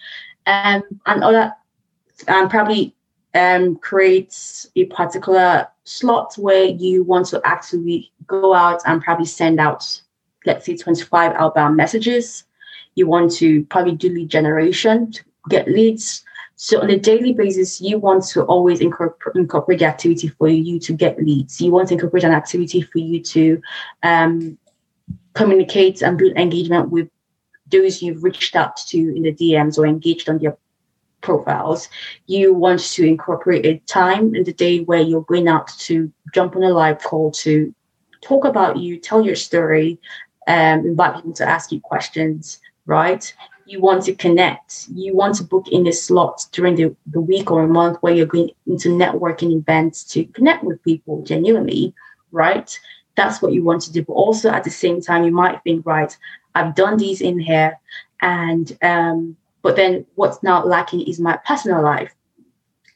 Um, 0.46 0.82
and 1.06 1.24
other, 1.24 1.52
and 2.26 2.50
probably 2.50 2.94
um, 3.34 3.76
create 3.76 4.66
a 4.76 4.84
particular 4.86 5.68
slot 5.84 6.34
where 6.36 6.64
you 6.64 7.04
want 7.04 7.26
to 7.26 7.40
actually 7.44 8.12
go 8.26 8.54
out 8.54 8.82
and 8.86 9.02
probably 9.02 9.26
send 9.26 9.60
out, 9.60 10.02
let's 10.46 10.66
say, 10.66 10.76
25 10.76 11.32
outbound 11.32 11.76
messages. 11.76 12.44
You 12.94 13.06
want 13.06 13.32
to 13.36 13.64
probably 13.64 13.94
do 13.94 14.08
lead 14.10 14.28
generation 14.28 15.12
to 15.12 15.22
get 15.48 15.68
leads. 15.68 16.24
So 16.56 16.80
on 16.80 16.90
a 16.90 16.98
daily 16.98 17.32
basis, 17.32 17.80
you 17.80 17.98
want 17.98 18.24
to 18.28 18.42
always 18.42 18.80
incorporate, 18.80 19.36
incorporate 19.36 19.78
the 19.80 19.86
activity 19.86 20.28
for 20.28 20.48
you 20.48 20.78
to 20.80 20.92
get 20.92 21.18
leads. 21.22 21.60
You 21.60 21.72
want 21.72 21.88
to 21.88 21.94
incorporate 21.94 22.24
an 22.24 22.32
activity 22.32 22.82
for 22.82 22.98
you 22.98 23.20
to 23.20 23.62
um, 24.02 24.58
communicate 25.34 26.02
and 26.02 26.18
build 26.18 26.36
engagement 26.36 26.90
with 26.90 27.08
those 27.70 28.02
you've 28.02 28.22
reached 28.22 28.54
out 28.54 28.76
to 28.76 28.98
in 28.98 29.22
the 29.22 29.32
DMs 29.32 29.78
or 29.78 29.86
engaged 29.86 30.28
on 30.28 30.38
their 30.38 30.56
profiles. 31.22 31.88
You 32.26 32.52
want 32.52 32.80
to 32.80 33.06
incorporate 33.06 33.64
a 33.64 33.78
time 33.86 34.34
in 34.34 34.44
the 34.44 34.52
day 34.52 34.80
where 34.80 35.00
you're 35.00 35.22
going 35.22 35.48
out 35.48 35.68
to 35.78 36.12
jump 36.34 36.54
on 36.54 36.62
a 36.62 36.68
live 36.68 37.02
call 37.02 37.30
to 37.32 37.74
talk 38.20 38.44
about 38.44 38.76
you, 38.76 38.98
tell 38.98 39.24
your 39.24 39.36
story, 39.36 39.98
um, 40.48 40.86
invite 40.86 41.16
people 41.16 41.32
to 41.34 41.48
ask 41.48 41.72
you 41.72 41.80
questions, 41.80 42.60
right? 42.86 43.34
You 43.66 43.80
want 43.80 44.04
to 44.04 44.14
connect. 44.14 44.88
You 44.92 45.14
want 45.14 45.36
to 45.36 45.44
book 45.44 45.68
in 45.68 45.86
a 45.86 45.92
slot 45.92 46.46
during 46.52 46.74
the, 46.74 46.94
the 47.06 47.20
week 47.20 47.50
or 47.50 47.62
a 47.62 47.68
month 47.68 47.98
where 48.00 48.12
you're 48.12 48.26
going 48.26 48.50
into 48.66 48.88
networking 48.88 49.56
events 49.56 50.04
to 50.12 50.24
connect 50.26 50.64
with 50.64 50.82
people 50.82 51.22
genuinely, 51.22 51.94
right? 52.32 52.78
that's 53.16 53.42
what 53.42 53.52
you 53.52 53.62
want 53.62 53.82
to 53.82 53.92
do. 53.92 54.02
But 54.02 54.14
also 54.14 54.50
at 54.50 54.64
the 54.64 54.70
same 54.70 55.00
time, 55.00 55.24
you 55.24 55.32
might 55.32 55.62
think, 55.62 55.84
right, 55.86 56.16
I've 56.54 56.74
done 56.74 56.96
these 56.96 57.20
in 57.20 57.38
here, 57.38 57.78
and 58.20 58.76
um, 58.82 59.36
but 59.62 59.76
then 59.76 60.06
what's 60.16 60.42
now 60.42 60.64
lacking 60.64 61.02
is 61.02 61.20
my 61.20 61.38
personal 61.46 61.82
life. 61.82 62.14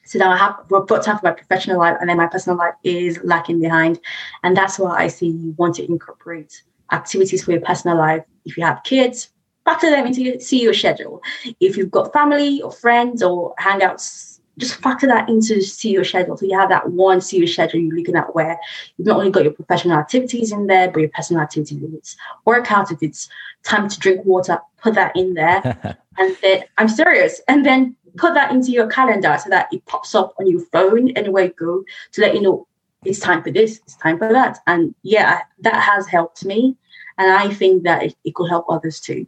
So 0.05 0.19
now 0.19 0.31
I 0.31 0.37
have 0.37 0.69
got 0.69 1.03
time 1.03 1.19
for 1.19 1.27
my 1.27 1.33
professional 1.33 1.79
life, 1.79 1.97
and 2.01 2.09
then 2.09 2.17
my 2.17 2.27
personal 2.27 2.59
life 2.59 2.75
is 2.85 3.19
lacking 3.25 3.61
behind, 3.61 3.99
and 4.43 4.57
that's 4.57 4.79
why 4.79 4.97
I 4.97 5.09
see 5.09 5.29
you 5.29 5.55
want 5.57 5.77
to 5.77 5.87
incorporate 5.87 6.63
activities 6.92 7.44
for 7.44 7.53
your 7.53 7.61
personal 7.61 7.96
life. 7.96 8.25
If 8.44 8.57
you 8.57 8.64
have 8.64 8.83
kids, 8.85 9.31
factor 9.64 9.90
them 9.90 10.07
into 10.07 10.22
your 10.22 10.35
CEO 10.37 10.75
schedule. 10.75 11.22
If 11.61 11.77
you've 11.77 11.90
got 11.90 12.12
family 12.12 12.62
or 12.62 12.72
friends 12.72 13.22
or 13.22 13.55
hangouts 13.61 14.37
just 14.59 14.77
factor 14.77 15.07
that 15.07 15.29
into 15.29 15.61
your 15.83 16.05
schedule. 16.05 16.37
So 16.37 16.46
you 16.46 16.59
have 16.59 16.70
that 16.70 16.90
one 16.90 17.18
CEO 17.18 17.49
schedule 17.49 17.81
you're 17.81 17.94
looking 17.94 18.16
at 18.16 18.35
where 18.35 18.59
you've 18.96 19.07
not 19.07 19.18
only 19.18 19.31
got 19.31 19.44
your 19.44 19.53
professional 19.53 19.99
activities 19.99 20.51
in 20.51 20.66
there, 20.66 20.90
but 20.90 21.01
your 21.01 21.11
personal 21.11 21.42
activities. 21.42 21.79
limits. 21.79 22.16
Work 22.44 22.72
out 22.72 22.90
if 22.90 23.03
it's 23.03 23.29
time 23.64 23.88
to 23.88 23.99
drink 23.99 24.25
water, 24.25 24.59
put 24.79 24.94
that 24.94 25.14
in 25.14 25.35
there. 25.35 25.99
and 26.18 26.37
then 26.42 26.64
I'm 26.79 26.88
serious. 26.88 27.40
And 27.49 27.66
then 27.66 27.96
put 28.16 28.35
that 28.35 28.51
into 28.51 28.70
your 28.70 28.87
calendar 28.87 29.37
so 29.42 29.51
that 29.51 29.68
it 29.72 29.85
pops 29.85 30.14
up 30.14 30.35
on 30.38 30.46
your 30.46 30.61
phone 30.72 31.11
anywhere 31.11 31.44
you 31.44 31.55
go 31.59 31.85
to 32.12 32.20
let 32.20 32.35
you 32.35 32.40
know 32.40 32.66
it's 33.07 33.21
time 33.21 33.42
for 33.42 33.51
this, 33.51 33.79
it's 33.79 33.97
time 33.97 34.19
for 34.19 34.33
that. 34.33 34.59
And 34.66 34.95
yeah, 35.03 35.40
that 35.61 35.81
has 35.81 36.07
helped 36.07 36.45
me. 36.45 36.77
And 37.19 37.31
I 37.31 37.53
think 37.53 37.85
that 37.85 38.03
it, 38.03 38.16
it 38.25 38.35
could 38.35 38.49
help 38.49 38.66
others 38.69 39.01
too. 39.01 39.27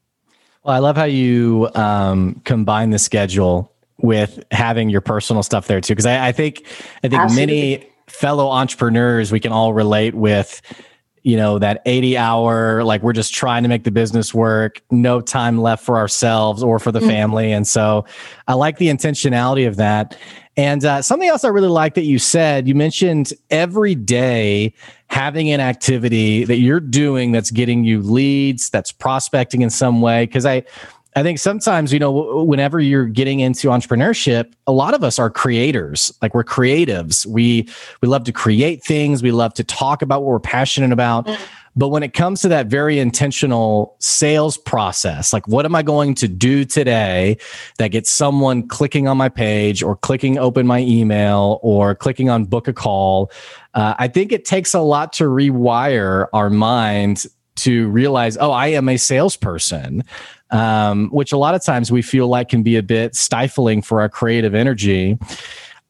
Well, 0.62 0.74
I 0.74 0.78
love 0.80 0.96
how 0.96 1.04
you 1.04 1.70
um, 1.74 2.40
combine 2.44 2.90
the 2.90 2.98
schedule 2.98 3.72
with 3.98 4.44
having 4.50 4.88
your 4.88 5.00
personal 5.00 5.42
stuff 5.42 5.66
there 5.66 5.80
too 5.80 5.92
because 5.92 6.06
I, 6.06 6.28
I, 6.28 6.32
think 6.32 6.62
i 7.02 7.08
think 7.08 7.20
Absolutely. 7.20 7.46
many 7.46 7.90
fellow 8.06 8.48
entrepreneurs 8.48 9.32
we 9.32 9.40
can 9.40 9.50
all 9.50 9.74
relate 9.74 10.14
with 10.14 10.62
you 11.28 11.36
know 11.36 11.58
that 11.58 11.82
80 11.84 12.16
hour 12.16 12.82
like 12.84 13.02
we're 13.02 13.12
just 13.12 13.34
trying 13.34 13.62
to 13.62 13.68
make 13.68 13.84
the 13.84 13.90
business 13.90 14.32
work 14.32 14.80
no 14.90 15.20
time 15.20 15.60
left 15.60 15.84
for 15.84 15.98
ourselves 15.98 16.62
or 16.62 16.78
for 16.78 16.90
the 16.90 17.00
mm-hmm. 17.00 17.08
family. 17.08 17.52
And 17.52 17.68
so 17.68 18.06
i 18.46 18.54
like 18.54 18.78
the 18.78 18.88
intentionality 18.88 19.68
of 19.68 19.76
that. 19.76 20.16
And 20.56 20.82
uh, 20.86 21.02
something 21.02 21.28
else 21.28 21.44
i 21.44 21.48
really 21.48 21.68
like 21.68 21.94
that 21.96 22.04
you 22.04 22.18
said 22.18 22.66
you 22.66 22.74
mentioned 22.74 23.34
every 23.50 23.94
day 23.94 24.72
having 25.10 25.50
an 25.50 25.60
activity 25.60 26.44
that 26.44 26.56
you're 26.56 26.80
doing 26.80 27.30
that's 27.32 27.50
getting 27.50 27.84
you 27.84 28.00
leads 28.00 28.70
that's 28.70 28.90
prospecting 28.90 29.60
in 29.60 29.68
some 29.68 30.00
way. 30.00 30.24
Because 30.24 30.46
i 30.46 30.62
I 31.18 31.24
think 31.24 31.40
sometimes, 31.40 31.92
you 31.92 31.98
know, 31.98 32.44
whenever 32.44 32.78
you're 32.78 33.06
getting 33.06 33.40
into 33.40 33.68
entrepreneurship, 33.68 34.52
a 34.68 34.72
lot 34.72 34.94
of 34.94 35.02
us 35.02 35.18
are 35.18 35.30
creators. 35.30 36.16
Like 36.22 36.32
we're 36.32 36.44
creatives. 36.44 37.26
We 37.26 37.68
we 38.00 38.06
love 38.06 38.22
to 38.24 38.32
create 38.32 38.84
things. 38.84 39.20
We 39.20 39.32
love 39.32 39.52
to 39.54 39.64
talk 39.64 40.00
about 40.00 40.22
what 40.22 40.28
we're 40.28 40.38
passionate 40.38 40.92
about. 40.92 41.26
Mm. 41.26 41.40
But 41.74 41.88
when 41.88 42.04
it 42.04 42.12
comes 42.14 42.40
to 42.42 42.48
that 42.48 42.68
very 42.68 43.00
intentional 43.00 43.96
sales 43.98 44.56
process, 44.56 45.32
like 45.32 45.48
what 45.48 45.64
am 45.64 45.74
I 45.74 45.82
going 45.82 46.14
to 46.16 46.28
do 46.28 46.64
today 46.64 47.38
that 47.78 47.88
gets 47.88 48.10
someone 48.10 48.68
clicking 48.68 49.08
on 49.08 49.16
my 49.16 49.28
page 49.28 49.82
or 49.82 49.96
clicking 49.96 50.38
open 50.38 50.68
my 50.68 50.80
email 50.80 51.58
or 51.62 51.96
clicking 51.96 52.30
on 52.30 52.44
book 52.44 52.68
a 52.68 52.72
call? 52.72 53.32
Uh, 53.74 53.94
I 53.98 54.06
think 54.06 54.30
it 54.30 54.44
takes 54.44 54.72
a 54.72 54.80
lot 54.80 55.12
to 55.14 55.24
rewire 55.24 56.28
our 56.32 56.48
mind 56.48 57.26
to 57.56 57.88
realize, 57.88 58.36
oh, 58.36 58.52
I 58.52 58.68
am 58.68 58.88
a 58.88 58.96
salesperson 58.96 60.04
um, 60.50 61.08
which 61.10 61.32
a 61.32 61.36
lot 61.36 61.54
of 61.54 61.62
times 61.62 61.92
we 61.92 62.02
feel 62.02 62.28
like 62.28 62.48
can 62.48 62.62
be 62.62 62.76
a 62.76 62.82
bit 62.82 63.14
stifling 63.14 63.82
for 63.82 64.00
our 64.00 64.08
creative 64.08 64.54
energy. 64.54 65.18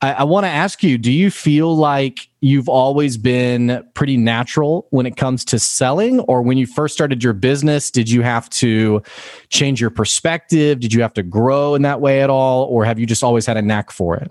I, 0.01 0.13
I 0.13 0.25
want 0.25 0.45
to 0.45 0.49
ask 0.49 0.83
you 0.83 0.99
do 0.99 1.13
you 1.13 1.31
feel 1.31 1.77
like 1.77 2.29
you've 2.41 2.69
always 2.69 3.17
been 3.17 3.85
pretty 3.95 4.17
natural 4.17 4.87
when 4.91 5.07
it 5.07 5.17
comes 5.17 5.45
to 5.47 5.59
selling? 5.59 6.21
Or 6.21 6.43
when 6.43 6.57
you 6.57 6.67
first 6.67 6.95
started 6.95 7.25
your 7.25 7.33
business, 7.33 7.91
did 7.91 8.09
you 8.09 8.23
have 8.23 8.49
to 8.51 9.03
change 9.49 9.81
your 9.81 9.91
perspective? 9.91 10.81
Did 10.81 10.93
you 10.93 11.03
have 11.03 11.15
to 11.15 11.23
grow 11.23 11.75
in 11.75 11.83
that 11.83 12.01
way 12.01 12.23
at 12.23 12.31
all? 12.31 12.65
Or 12.65 12.85
have 12.85 12.99
you 12.99 13.07
just 13.07 13.25
always 13.25 13.47
had 13.47 13.57
a 13.57 13.63
knack 13.63 13.91
for 13.91 14.17
it? 14.17 14.31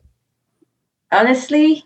Honestly, 1.11 1.83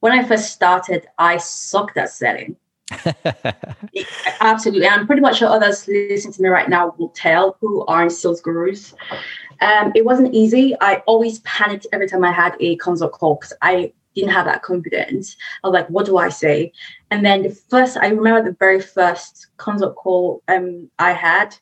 when 0.00 0.12
I 0.12 0.24
first 0.24 0.52
started, 0.52 1.06
I 1.18 1.38
sucked 1.38 1.96
at 1.96 2.10
selling. 2.10 2.56
Absolutely. 4.40 4.86
And 4.86 5.06
pretty 5.06 5.22
much 5.22 5.38
sure 5.38 5.48
others 5.48 5.86
listening 5.88 6.32
to 6.34 6.42
me 6.42 6.48
right 6.48 6.68
now 6.68 6.94
will 6.98 7.10
tell 7.10 7.56
who 7.60 7.84
aren't 7.86 8.12
sales 8.12 8.40
gurus. 8.40 8.94
Um, 9.60 9.92
it 9.94 10.04
wasn't 10.04 10.34
easy. 10.34 10.74
I 10.80 11.02
always 11.06 11.40
panicked 11.40 11.86
every 11.92 12.08
time 12.08 12.24
I 12.24 12.32
had 12.32 12.56
a 12.60 12.76
consult 12.76 13.12
call 13.12 13.36
because 13.36 13.52
I 13.60 13.92
didn't 14.14 14.30
have 14.30 14.46
that 14.46 14.62
confidence. 14.62 15.36
I 15.62 15.68
was 15.68 15.74
like, 15.74 15.88
what 15.88 16.06
do 16.06 16.16
I 16.16 16.28
say? 16.28 16.72
And 17.10 17.24
then 17.24 17.42
the 17.42 17.50
first, 17.50 17.96
I 17.96 18.08
remember 18.08 18.50
the 18.50 18.56
very 18.58 18.80
first 18.80 19.48
consult 19.56 19.96
call 19.96 20.42
um, 20.48 20.90
I 20.98 21.12
had, 21.12 21.56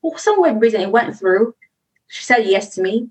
for 0.00 0.18
some 0.18 0.40
weird 0.40 0.60
reason, 0.60 0.80
it 0.80 0.90
went 0.90 1.16
through. 1.18 1.54
She 2.08 2.24
said 2.24 2.46
yes 2.46 2.74
to 2.74 2.82
me. 2.82 3.08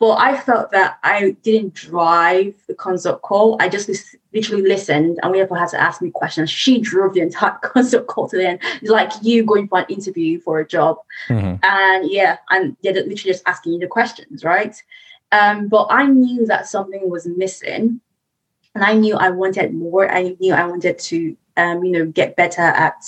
But 0.00 0.18
I 0.20 0.36
felt 0.36 0.70
that 0.70 0.98
I 1.02 1.36
didn't 1.42 1.74
drive 1.74 2.54
the 2.68 2.74
consult 2.74 3.20
call. 3.22 3.56
I 3.58 3.68
just 3.68 3.90
literally 4.32 4.62
listened, 4.62 5.18
and 5.22 5.34
Weirful 5.34 5.58
had 5.58 5.70
to 5.70 5.80
ask 5.80 6.00
me 6.00 6.10
questions. 6.10 6.50
She 6.50 6.80
drove 6.80 7.14
the 7.14 7.20
entire 7.20 7.58
consult 7.62 8.06
call 8.06 8.28
to 8.28 8.36
the 8.36 8.48
end. 8.48 8.60
It's 8.80 8.90
like 8.90 9.10
you 9.22 9.44
going 9.44 9.66
for 9.66 9.80
an 9.80 9.86
interview 9.88 10.40
for 10.40 10.60
a 10.60 10.66
job, 10.66 10.98
mm-hmm. 11.28 11.56
and 11.64 12.10
yeah, 12.10 12.38
and 12.50 12.76
they're 12.82 12.92
literally 12.92 13.16
just 13.16 13.42
asking 13.46 13.72
you 13.72 13.78
the 13.80 13.88
questions, 13.88 14.44
right? 14.44 14.80
Um, 15.32 15.68
but 15.68 15.88
I 15.90 16.06
knew 16.06 16.46
that 16.46 16.68
something 16.68 17.10
was 17.10 17.26
missing, 17.26 18.00
and 18.76 18.84
I 18.84 18.94
knew 18.94 19.16
I 19.16 19.30
wanted 19.30 19.74
more. 19.74 20.10
I 20.10 20.36
knew 20.38 20.54
I 20.54 20.64
wanted 20.66 20.98
to, 21.00 21.36
um, 21.56 21.82
you 21.84 21.90
know, 21.90 22.06
get 22.06 22.36
better 22.36 22.62
at 22.62 23.02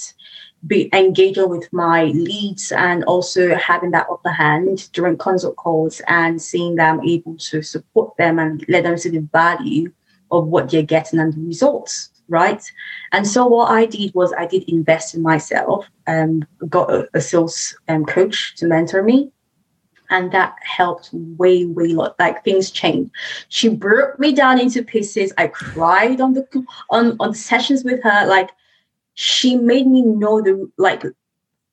be 0.66 0.90
engaging 0.92 1.48
with 1.48 1.72
my 1.72 2.04
leads 2.04 2.70
and 2.72 3.04
also 3.04 3.54
having 3.54 3.90
that 3.92 4.06
upper 4.10 4.30
hand 4.30 4.90
during 4.92 5.16
consult 5.16 5.56
calls 5.56 6.00
and 6.06 6.40
seeing 6.40 6.74
them 6.74 7.00
able 7.02 7.36
to 7.36 7.62
support 7.62 8.14
them 8.16 8.38
and 8.38 8.64
let 8.68 8.84
them 8.84 8.96
see 8.98 9.08
the 9.08 9.26
value 9.32 9.90
of 10.30 10.46
what 10.46 10.70
they're 10.70 10.82
getting 10.82 11.18
and 11.18 11.32
the 11.32 11.40
results 11.40 12.10
right? 12.30 12.62
And 13.10 13.26
so 13.26 13.44
what 13.46 13.70
i 13.70 13.84
did 13.84 14.14
was 14.14 14.32
i 14.38 14.46
did 14.46 14.62
invest 14.68 15.14
in 15.14 15.20
myself 15.22 15.84
and 16.06 16.46
um, 16.62 16.68
got 16.68 16.88
a, 16.90 17.08
a 17.12 17.20
sales 17.20 17.76
um, 17.88 18.04
coach 18.04 18.54
to 18.56 18.66
mentor 18.66 19.02
me 19.02 19.32
and 20.10 20.30
that 20.32 20.54
helped 20.62 21.10
way 21.12 21.64
way 21.64 21.88
lot 21.88 22.14
like 22.18 22.44
things 22.44 22.70
changed 22.70 23.10
she 23.48 23.68
broke 23.68 24.18
me 24.18 24.32
down 24.32 24.60
into 24.60 24.82
pieces. 24.82 25.32
I 25.38 25.48
cried 25.48 26.20
on 26.20 26.34
the 26.34 26.46
on 26.90 27.16
on 27.18 27.34
sessions 27.34 27.84
with 27.84 28.02
her 28.02 28.26
like 28.26 28.50
she 29.20 29.54
made 29.54 29.86
me 29.86 30.00
know 30.00 30.40
the 30.40 30.70
like 30.78 31.04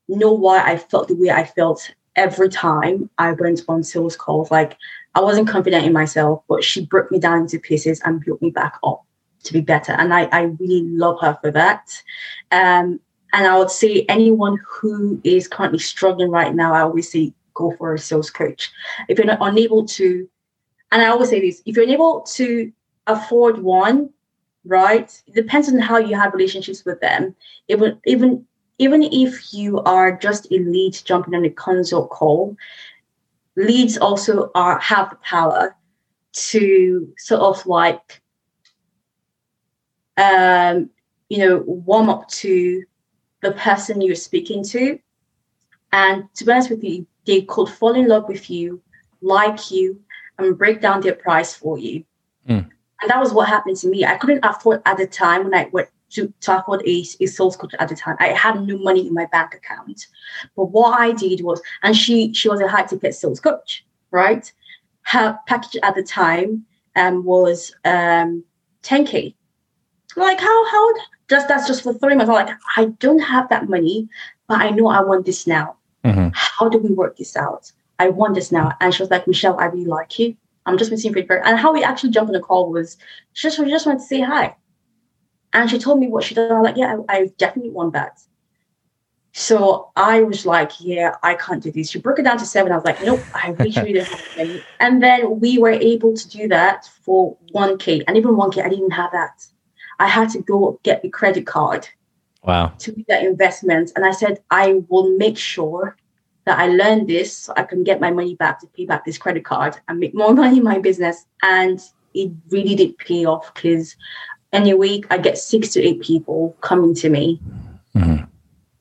know 0.09 0.33
why 0.33 0.59
i 0.69 0.75
felt 0.75 1.07
the 1.07 1.15
way 1.15 1.29
i 1.29 1.45
felt 1.45 1.89
every 2.17 2.49
time 2.49 3.09
i 3.17 3.31
went 3.31 3.61
on 3.69 3.81
sales 3.81 4.17
calls. 4.17 4.51
Like 4.51 4.75
i 5.15 5.21
wasn't 5.21 5.47
confident 5.47 5.85
in 5.85 5.93
myself 5.93 6.43
but 6.49 6.61
she 6.61 6.85
broke 6.85 7.09
me 7.09 7.19
down 7.19 7.43
into 7.43 7.57
pieces 7.57 8.01
and 8.03 8.19
built 8.19 8.41
me 8.41 8.49
back 8.49 8.77
up 8.83 9.05
to 9.43 9.53
be 9.53 9.61
better. 9.61 9.93
And 9.93 10.13
i 10.13 10.23
i 10.33 10.41
really 10.59 10.83
love 10.89 11.21
her 11.21 11.37
for 11.41 11.51
that. 11.51 11.89
Um 12.51 12.99
and 13.31 13.47
I 13.47 13.57
would 13.57 13.71
say 13.71 14.05
anyone 14.09 14.59
who 14.67 15.21
is 15.23 15.47
currently 15.47 15.79
struggling 15.79 16.29
right 16.29 16.53
now, 16.53 16.73
I 16.73 16.81
always 16.81 17.09
say 17.09 17.33
go 17.53 17.73
for 17.77 17.93
a 17.93 17.99
sales 17.99 18.29
coach. 18.29 18.71
If 19.07 19.17
you're 19.17 19.27
not 19.27 19.39
unable 19.41 19.85
to, 19.85 20.29
and 20.91 21.01
I 21.01 21.07
always 21.07 21.29
say 21.29 21.39
this, 21.39 21.61
if 21.65 21.75
you're 21.75 21.85
unable 21.85 22.21
to 22.21 22.71
afford 23.05 23.59
one, 23.59 24.09
right? 24.67 25.09
It 25.27 25.33
depends 25.33 25.69
on 25.69 25.79
how 25.79 25.97
you 25.97 26.15
have 26.15 26.33
relationships 26.33 26.85
with 26.85 26.99
them. 27.01 27.35
Even 27.67 27.99
even 28.05 28.45
even 28.79 29.03
if 29.03 29.53
you 29.53 29.79
are 29.81 30.15
just 30.15 30.51
a 30.51 30.59
lead 30.59 30.99
jumping 31.03 31.33
on 31.33 31.45
a 31.45 31.49
consult 31.49 32.09
call, 32.09 32.55
leads 33.55 33.97
also 33.97 34.51
are 34.53 34.79
have 34.79 35.09
the 35.09 35.15
power 35.17 35.75
to 36.33 37.11
sort 37.17 37.41
of 37.41 37.65
like 37.65 38.21
um 40.17 40.89
you 41.29 41.39
know 41.39 41.63
warm 41.65 42.09
up 42.09 42.27
to 42.27 42.83
the 43.41 43.51
person 43.53 44.01
you're 44.01 44.15
speaking 44.15 44.63
to 44.63 44.99
and 45.91 46.23
to 46.35 46.45
be 46.45 46.51
honest 46.51 46.69
with 46.69 46.83
you 46.83 47.07
they 47.27 47.41
could 47.41 47.69
fall 47.69 47.93
in 47.93 48.07
love 48.07 48.27
with 48.27 48.49
you, 48.49 48.81
like 49.21 49.69
you, 49.69 50.01
and 50.39 50.57
break 50.57 50.81
down 50.81 51.01
their 51.01 51.13
price 51.13 51.53
for 51.53 51.77
you. 51.77 52.03
Mm. 52.49 52.71
And 53.01 53.11
that 53.11 53.19
was 53.19 53.33
what 53.33 53.47
happened 53.47 53.77
to 53.77 53.87
me. 53.87 54.05
I 54.05 54.17
couldn't 54.17 54.43
afford 54.43 54.81
at 54.85 54.97
the 54.97 55.07
time 55.07 55.43
when 55.43 55.53
I 55.53 55.69
went 55.71 55.89
to, 56.11 56.33
to 56.41 56.59
afford 56.59 56.81
a, 56.81 57.05
a 57.19 57.25
sales 57.25 57.55
coach 57.55 57.73
at 57.79 57.89
the 57.89 57.95
time. 57.95 58.15
I 58.19 58.27
had 58.27 58.65
no 58.65 58.77
money 58.77 59.07
in 59.07 59.13
my 59.13 59.25
bank 59.27 59.53
account. 59.53 60.07
But 60.55 60.65
what 60.65 60.99
I 60.99 61.11
did 61.11 61.41
was, 61.41 61.61
and 61.83 61.95
she 61.95 62.33
she 62.33 62.49
was 62.49 62.61
a 62.61 62.67
high 62.67 62.83
ticket 62.83 63.13
sales 63.13 63.39
coach, 63.39 63.85
right? 64.11 64.51
Her 65.03 65.37
package 65.47 65.79
at 65.83 65.95
the 65.95 66.03
time 66.03 66.65
um, 66.95 67.23
was 67.23 67.73
um, 67.85 68.43
10k. 68.83 69.35
Like 70.15 70.39
how 70.39 70.71
how 70.71 70.93
just 71.29 71.47
that's 71.47 71.67
just 71.67 71.83
for 71.83 71.93
three 71.93 72.15
months. 72.15 72.29
I'm 72.29 72.47
like, 72.47 72.57
I 72.75 72.85
don't 72.99 73.19
have 73.19 73.49
that 73.49 73.69
money, 73.69 74.07
but 74.47 74.59
I 74.59 74.71
know 74.71 74.87
I 74.87 75.01
want 75.01 75.25
this 75.25 75.45
now. 75.45 75.75
Mm-hmm. 76.03 76.29
How 76.33 76.69
do 76.69 76.77
we 76.77 76.91
work 76.91 77.17
this 77.17 77.35
out? 77.35 77.71
I 77.99 78.09
want 78.09 78.35
this 78.35 78.51
now. 78.51 78.73
And 78.79 78.93
she 78.93 79.03
was 79.03 79.09
like, 79.09 79.27
Michelle, 79.27 79.59
I 79.59 79.65
really 79.65 79.85
like 79.85 80.17
you. 80.17 80.35
I'm 80.67 80.77
just 80.77 80.91
missing 80.91 81.13
feedback. 81.13 81.41
And 81.45 81.57
how 81.57 81.73
we 81.73 81.83
actually 81.83 82.11
jumped 82.11 82.29
on 82.29 82.33
the 82.33 82.39
call 82.39 82.71
was 82.71 82.97
she 83.33 83.47
just, 83.47 83.57
she 83.57 83.65
just 83.65 83.85
wanted 83.85 83.99
to 83.99 84.05
say 84.05 84.21
hi. 84.21 84.55
And 85.53 85.69
she 85.69 85.79
told 85.79 85.99
me 85.99 86.07
what 86.07 86.23
she 86.23 86.35
did. 86.35 86.51
I'm 86.51 86.61
like, 86.61 86.77
yeah, 86.77 86.97
I, 87.09 87.17
I 87.17 87.31
definitely 87.37 87.71
want 87.71 87.93
that. 87.93 88.19
So 89.31 89.91
I 89.95 90.23
was 90.23 90.45
like, 90.45 90.71
yeah, 90.79 91.15
I 91.23 91.35
can't 91.35 91.63
do 91.63 91.71
this. 91.71 91.91
She 91.91 91.99
broke 91.99 92.19
it 92.19 92.23
down 92.23 92.37
to 92.39 92.45
seven. 92.45 92.71
I 92.71 92.75
was 92.75 92.85
like, 92.85 93.01
nope, 93.03 93.21
I 93.33 93.51
really, 93.51 93.81
really 93.81 93.99
have 93.99 94.63
And 94.79 95.01
then 95.01 95.39
we 95.39 95.57
were 95.57 95.71
able 95.71 96.15
to 96.15 96.29
do 96.29 96.47
that 96.49 96.89
for 97.01 97.37
1K. 97.53 98.03
And 98.07 98.17
even 98.17 98.31
1K, 98.31 98.65
I 98.65 98.69
didn't 98.69 98.91
have 98.91 99.11
that. 99.11 99.45
I 99.99 100.07
had 100.07 100.29
to 100.31 100.41
go 100.41 100.79
get 100.83 101.01
the 101.01 101.09
credit 101.09 101.45
card 101.47 101.87
Wow. 102.47 102.71
To 102.79 102.93
be 102.93 103.03
that 103.09 103.23
investment. 103.23 103.91
And 103.95 104.05
I 104.05 104.11
said, 104.11 104.39
I 104.49 104.81
will 104.87 105.17
make 105.17 105.37
sure 105.37 105.97
that 106.47 106.57
I 106.57 106.67
learned 106.67 107.09
this 107.09 107.33
so 107.33 107.53
I 107.57 107.63
can 107.63 107.83
get 107.83 107.99
my 107.99 108.09
money 108.09 108.33
back 108.33 108.61
to 108.61 108.67
pay 108.67 108.85
back 108.85 109.03
this 109.03 109.17
credit 109.17 109.43
card 109.43 109.77
and 109.87 109.99
make 109.99 110.15
more 110.15 110.33
money 110.41 110.57
in 110.57 110.63
my 110.63 110.79
business. 110.79 111.25
And 111.43 111.79
it 112.13 112.31
really 112.49 112.73
did 112.73 112.97
pay 112.97 113.25
off 113.25 113.53
because 113.53 113.95
any 114.53 114.73
week 114.73 115.05
I 115.09 115.17
get 115.17 115.37
six 115.37 115.69
to 115.73 115.83
eight 115.83 116.01
people 116.01 116.55
coming 116.61 116.95
to 116.95 117.09
me 117.09 117.41
mm-hmm. 117.93 118.23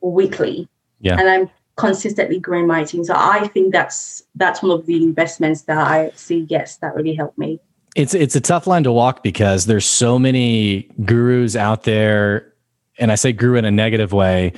weekly. 0.01 0.69
Yeah. 1.01 1.19
And 1.19 1.29
I'm 1.29 1.49
consistently 1.75 2.39
growing 2.39 2.67
my 2.67 2.85
team. 2.85 3.03
So 3.03 3.13
I 3.15 3.47
think 3.49 3.73
that's 3.73 4.23
that's 4.35 4.63
one 4.63 4.71
of 4.71 4.85
the 4.85 5.03
investments 5.03 5.63
that 5.63 5.77
I 5.77 6.11
see, 6.15 6.47
yes, 6.49 6.77
that 6.77 6.95
really 6.95 7.13
helped 7.13 7.37
me. 7.37 7.59
It's 7.95 8.13
it's 8.13 8.35
a 8.35 8.41
tough 8.41 8.65
line 8.65 8.83
to 8.83 8.93
walk 8.93 9.23
because 9.23 9.65
there's 9.65 9.85
so 9.85 10.17
many 10.17 10.89
gurus 11.03 11.55
out 11.55 11.83
there 11.83 12.53
and 12.97 13.11
I 13.11 13.15
say 13.15 13.33
guru 13.33 13.57
in 13.57 13.65
a 13.65 13.71
negative 13.71 14.13
way, 14.13 14.53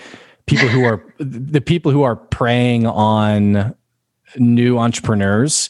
people 0.49 0.67
who 0.67 0.83
are 0.83 1.03
the 1.19 1.61
people 1.61 1.91
who 1.91 2.01
are 2.01 2.15
preying 2.15 2.87
on 2.87 3.75
new 4.37 4.79
entrepreneurs. 4.79 5.69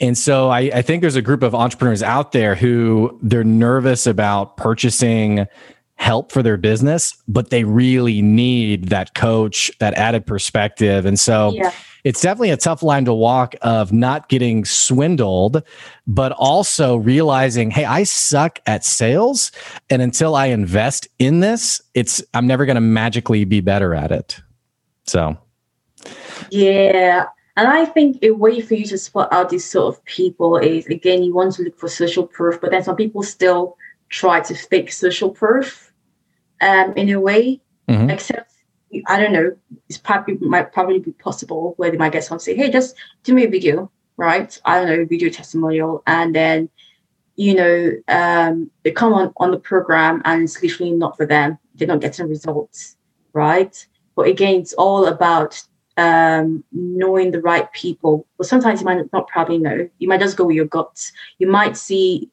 And 0.00 0.16
so 0.16 0.50
I, 0.50 0.60
I, 0.74 0.82
think 0.82 1.00
there's 1.00 1.16
a 1.16 1.22
group 1.22 1.42
of 1.42 1.54
entrepreneurs 1.54 2.02
out 2.02 2.32
there 2.32 2.54
who 2.54 3.18
they're 3.22 3.44
nervous 3.44 4.06
about 4.06 4.56
purchasing 4.56 5.46
help 6.00 6.32
for 6.32 6.42
their 6.42 6.56
business, 6.56 7.14
but 7.28 7.50
they 7.50 7.62
really 7.62 8.22
need 8.22 8.88
that 8.88 9.14
coach, 9.14 9.70
that 9.78 9.94
added 9.94 10.26
perspective. 10.26 11.06
And 11.06 11.18
so 11.18 11.52
yeah 11.54 11.72
it's 12.04 12.20
definitely 12.20 12.50
a 12.50 12.56
tough 12.56 12.82
line 12.82 13.04
to 13.04 13.14
walk 13.14 13.54
of 13.62 13.92
not 13.92 14.28
getting 14.28 14.64
swindled, 14.64 15.62
but 16.06 16.32
also 16.32 16.96
realizing, 16.96 17.70
hey, 17.70 17.84
I 17.84 18.04
suck 18.04 18.58
at 18.66 18.84
sales. 18.84 19.52
And 19.88 20.00
until 20.00 20.34
I 20.34 20.46
invest 20.46 21.08
in 21.18 21.40
this, 21.40 21.80
it's 21.94 22.22
I'm 22.34 22.46
never 22.46 22.66
gonna 22.66 22.80
magically 22.80 23.44
be 23.44 23.60
better 23.60 23.94
at 23.94 24.12
it. 24.12 24.40
So 25.06 25.36
yeah. 26.50 27.26
And 27.56 27.68
I 27.68 27.84
think 27.84 28.22
a 28.22 28.30
way 28.30 28.60
for 28.60 28.74
you 28.74 28.86
to 28.86 28.96
spot 28.96 29.28
out 29.32 29.50
these 29.50 29.68
sort 29.68 29.94
of 29.94 30.04
people 30.04 30.56
is 30.56 30.86
again, 30.86 31.22
you 31.22 31.34
want 31.34 31.54
to 31.54 31.64
look 31.64 31.78
for 31.78 31.88
social 31.88 32.26
proof, 32.26 32.60
but 32.60 32.70
then 32.70 32.82
some 32.82 32.96
people 32.96 33.22
still 33.22 33.76
try 34.08 34.40
to 34.40 34.54
fake 34.54 34.92
social 34.92 35.30
proof 35.30 35.89
um, 36.60 36.92
in 36.94 37.10
a 37.10 37.20
way. 37.20 37.60
Mm-hmm. 37.88 38.10
Except 38.10 38.50
I 39.06 39.20
don't 39.20 39.32
know, 39.32 39.56
it's 39.88 39.98
probably 39.98 40.36
might 40.38 40.72
probably 40.72 40.98
be 40.98 41.12
possible 41.12 41.74
where 41.76 41.90
they 41.90 41.96
might 41.96 42.12
get 42.12 42.24
someone 42.24 42.40
say, 42.40 42.56
hey, 42.56 42.70
just 42.70 42.96
do 43.22 43.34
me 43.34 43.44
a 43.44 43.48
video, 43.48 43.90
right? 44.16 44.58
I 44.64 44.78
don't 44.78 44.88
know, 44.88 45.04
video 45.04 45.30
testimonial. 45.30 46.02
And 46.06 46.34
then, 46.34 46.68
you 47.36 47.54
know, 47.54 47.92
um, 48.08 48.70
they 48.82 48.90
come 48.90 49.12
on, 49.12 49.32
on 49.36 49.52
the 49.52 49.58
program 49.58 50.22
and 50.24 50.42
it's 50.42 50.60
literally 50.60 50.92
not 50.92 51.16
for 51.16 51.24
them. 51.24 51.58
They're 51.74 51.88
not 51.88 52.00
getting 52.00 52.28
results, 52.28 52.96
right? 53.32 53.86
But 54.16 54.26
again, 54.26 54.60
it's 54.60 54.72
all 54.72 55.06
about 55.06 55.62
um, 55.96 56.64
knowing 56.72 57.30
the 57.30 57.40
right 57.40 57.72
people. 57.72 58.26
But 58.38 58.48
sometimes 58.48 58.80
you 58.80 58.86
might 58.86 59.12
not 59.12 59.28
probably 59.28 59.58
know. 59.58 59.88
You 59.98 60.08
might 60.08 60.20
just 60.20 60.36
go 60.36 60.44
with 60.44 60.56
your 60.56 60.66
guts. 60.66 61.12
You 61.38 61.46
might 61.46 61.76
see 61.76 62.28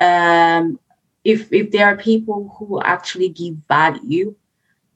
um, 0.00 0.80
if 1.24 1.52
if 1.52 1.70
there 1.70 1.86
are 1.86 1.96
people 1.96 2.54
who 2.58 2.80
actually 2.80 3.28
give 3.28 3.56
value 3.68 4.34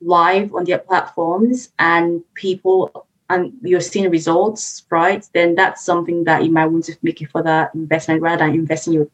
live 0.00 0.54
on 0.54 0.64
their 0.64 0.78
platforms 0.78 1.70
and 1.78 2.22
people 2.34 3.06
and 3.30 3.52
you're 3.62 3.80
seeing 3.80 4.10
results, 4.10 4.84
right? 4.90 5.26
Then 5.32 5.54
that's 5.54 5.84
something 5.84 6.24
that 6.24 6.44
you 6.44 6.50
might 6.50 6.66
want 6.66 6.84
to 6.84 6.96
make 7.02 7.22
it 7.22 7.30
for 7.30 7.42
that 7.42 7.74
investment 7.74 8.20
rather 8.20 8.44
than 8.44 8.54
investing 8.54 8.92
your 8.92 9.08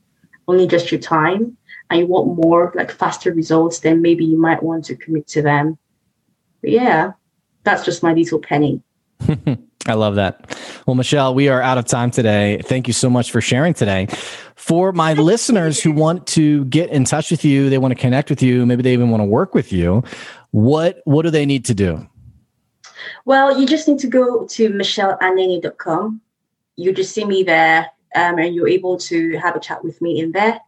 only 0.48 0.66
just 0.66 0.90
your 0.90 1.00
time 1.00 1.56
and 1.90 2.00
you 2.00 2.06
want 2.06 2.36
more 2.36 2.72
like 2.74 2.90
faster 2.90 3.32
results, 3.32 3.80
then 3.80 4.02
maybe 4.02 4.24
you 4.24 4.38
might 4.38 4.62
want 4.62 4.84
to 4.86 4.96
commit 4.96 5.26
to 5.28 5.42
them. 5.42 5.78
But 6.60 6.70
yeah, 6.70 7.12
that's 7.62 7.84
just 7.84 8.02
my 8.02 8.12
little 8.12 8.40
penny. 8.40 8.82
I 9.86 9.94
love 9.94 10.16
that. 10.16 10.58
Well, 10.86 10.94
Michelle, 10.94 11.34
we 11.34 11.48
are 11.48 11.62
out 11.62 11.78
of 11.78 11.86
time 11.86 12.10
today. 12.10 12.60
Thank 12.64 12.86
you 12.86 12.92
so 12.92 13.08
much 13.08 13.30
for 13.30 13.40
sharing 13.40 13.74
today. 13.74 14.08
For 14.60 14.92
my 14.92 15.14
listeners 15.14 15.80
who 15.80 15.90
want 15.90 16.26
to 16.28 16.66
get 16.66 16.90
in 16.90 17.04
touch 17.04 17.30
with 17.30 17.46
you, 17.46 17.70
they 17.70 17.78
want 17.78 17.92
to 17.92 17.98
connect 17.98 18.28
with 18.28 18.42
you, 18.42 18.66
maybe 18.66 18.82
they 18.82 18.92
even 18.92 19.08
want 19.08 19.22
to 19.22 19.24
work 19.24 19.54
with 19.54 19.72
you, 19.72 20.04
what 20.50 21.00
what 21.06 21.22
do 21.22 21.30
they 21.30 21.46
need 21.46 21.64
to 21.64 21.74
do? 21.74 22.06
Well, 23.24 23.58
you 23.58 23.66
just 23.66 23.88
need 23.88 23.98
to 24.00 24.06
go 24.06 24.46
to 24.46 24.68
michelleanene.com. 24.68 26.20
You 26.76 26.92
just 26.92 27.14
see 27.14 27.24
me 27.24 27.42
there, 27.42 27.86
um, 28.14 28.38
and 28.38 28.54
you're 28.54 28.68
able 28.68 28.98
to 28.98 29.38
have 29.38 29.56
a 29.56 29.60
chat 29.60 29.82
with 29.82 30.00
me 30.02 30.20
in 30.20 30.32
there. 30.32 30.60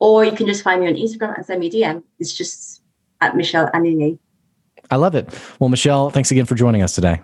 Or 0.00 0.22
you 0.22 0.32
can 0.32 0.46
just 0.46 0.62
find 0.62 0.82
me 0.82 0.88
on 0.88 0.94
Instagram 0.94 1.34
and 1.34 1.46
send 1.46 1.60
me 1.60 1.68
a 1.68 1.70
DM. 1.70 2.02
It's 2.18 2.34
just 2.34 2.82
at 3.22 3.36
Michelle. 3.36 3.70
I 3.72 4.96
love 4.96 5.14
it. 5.14 5.26
Well, 5.58 5.70
Michelle, 5.70 6.10
thanks 6.10 6.30
again 6.30 6.44
for 6.44 6.56
joining 6.56 6.82
us 6.82 6.94
today. 6.94 7.22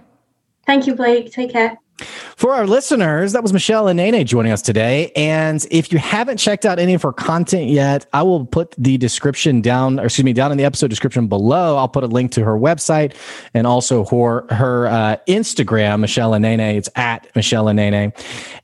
Thank 0.65 0.87
you, 0.87 0.95
Blake. 0.95 1.31
Take 1.31 1.53
care. 1.53 1.79
For 2.37 2.53
our 2.53 2.67
listeners, 2.67 3.33
that 3.33 3.43
was 3.43 3.55
Michelle 3.55 3.87
Anene 3.87 4.23
joining 4.27 4.53
us 4.53 4.61
today. 4.61 5.11
And 5.17 5.67
if 5.71 5.91
you 5.91 5.99
haven't 5.99 6.37
checked 6.37 6.67
out 6.67 6.79
any 6.79 6.93
of 6.93 7.01
her 7.01 7.13
content 7.15 7.71
yet, 7.71 8.05
I 8.13 8.25
will 8.25 8.45
put 8.45 8.75
the 8.77 8.99
description 8.99 9.63
down, 9.63 9.99
or 9.99 10.05
excuse 10.05 10.27
me, 10.27 10.35
down 10.35 10.53
in 10.53 10.59
the 10.59 10.65
episode 10.65 10.89
description 10.89 11.29
below. 11.29 11.79
I'll 11.79 11.89
put 11.89 12.05
a 12.05 12.09
link 12.09 12.33
to 12.33 12.45
her 12.45 12.53
website 12.53 13.15
and 13.55 13.67
also 13.67 14.05
her 14.05 14.47
her 14.55 14.87
uh, 14.87 15.17
Instagram, 15.27 16.01
Michelle 16.01 16.33
Anene. 16.33 16.77
It's 16.77 16.91
at 16.95 17.35
Michelle 17.35 17.71
Anene. 17.71 18.13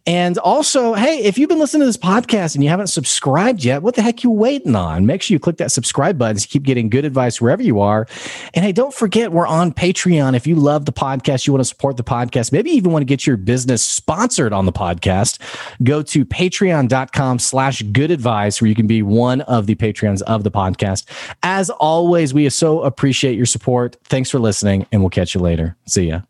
And 0.05 0.37
also, 0.37 0.93
hey, 0.93 1.23
if 1.23 1.39
you've 1.39 1.49
been 1.49 1.61
listening 1.61 1.81
to 1.81 1.87
this 1.87 1.97
podcast 1.97 2.55
and 2.55 2.63
you 2.63 2.69
haven't 2.69 2.89
subscribed 2.89 3.65
yet, 3.65 3.83
what 3.83 3.95
the 3.95 4.03
heck 4.03 4.23
you 4.23 4.31
waiting 4.31 4.77
on? 4.77 5.07
Make 5.07 5.23
sure 5.23 5.35
you 5.35 5.39
click 5.39 5.57
that 5.59 5.73
subscribe 5.73 6.19
button 6.19 6.37
to 6.37 6.47
keep 6.47 6.65
getting 6.65 6.91
good 6.91 7.07
advice 7.07 7.41
wherever 7.41 7.63
you 7.63 7.81
are. 7.81 8.07
And 8.53 8.67
hey, 8.67 8.73
don't 8.73 8.93
forget 8.93 9.33
we're 9.33 9.47
on 9.47 9.73
Patreon. 9.73 10.37
If 10.37 10.47
you 10.47 10.57
love 10.57 10.85
the 10.85 10.93
podcast, 10.93 11.47
you 11.47 11.55
want 11.55 11.63
to 11.63 11.69
support 11.69 11.97
the 11.97 12.05
podcast, 12.05 12.53
maybe 12.53 12.71
even 12.73 12.93
want 12.93 13.01
to 13.01 13.07
get 13.07 13.27
your 13.27 13.39
business 13.39 13.62
business 13.63 13.85
sponsored 13.85 14.53
on 14.53 14.67
the 14.67 14.73
podcast, 14.73 15.39
go 15.85 16.03
to 16.03 16.25
patreon.com 16.25 17.39
slash 17.39 17.81
good 17.93 18.11
advice 18.11 18.61
where 18.61 18.69
you 18.69 18.75
can 18.75 18.89
be 18.89 19.03
one 19.03 19.41
of 19.43 19.67
the 19.67 19.77
Patreons 19.77 20.21
of 20.23 20.43
the 20.43 20.51
podcast. 20.51 21.05
As 21.45 21.71
always, 21.71 22.35
we 22.35 22.49
so 22.51 22.83
appreciate 22.83 23.37
your 23.37 23.47
support. 23.47 23.97
Thanks 24.03 24.31
for 24.31 24.41
listening, 24.41 24.85
and 24.91 25.01
we'll 25.01 25.11
catch 25.11 25.33
you 25.33 25.41
later. 25.41 25.77
See 25.87 26.09
ya. 26.09 26.23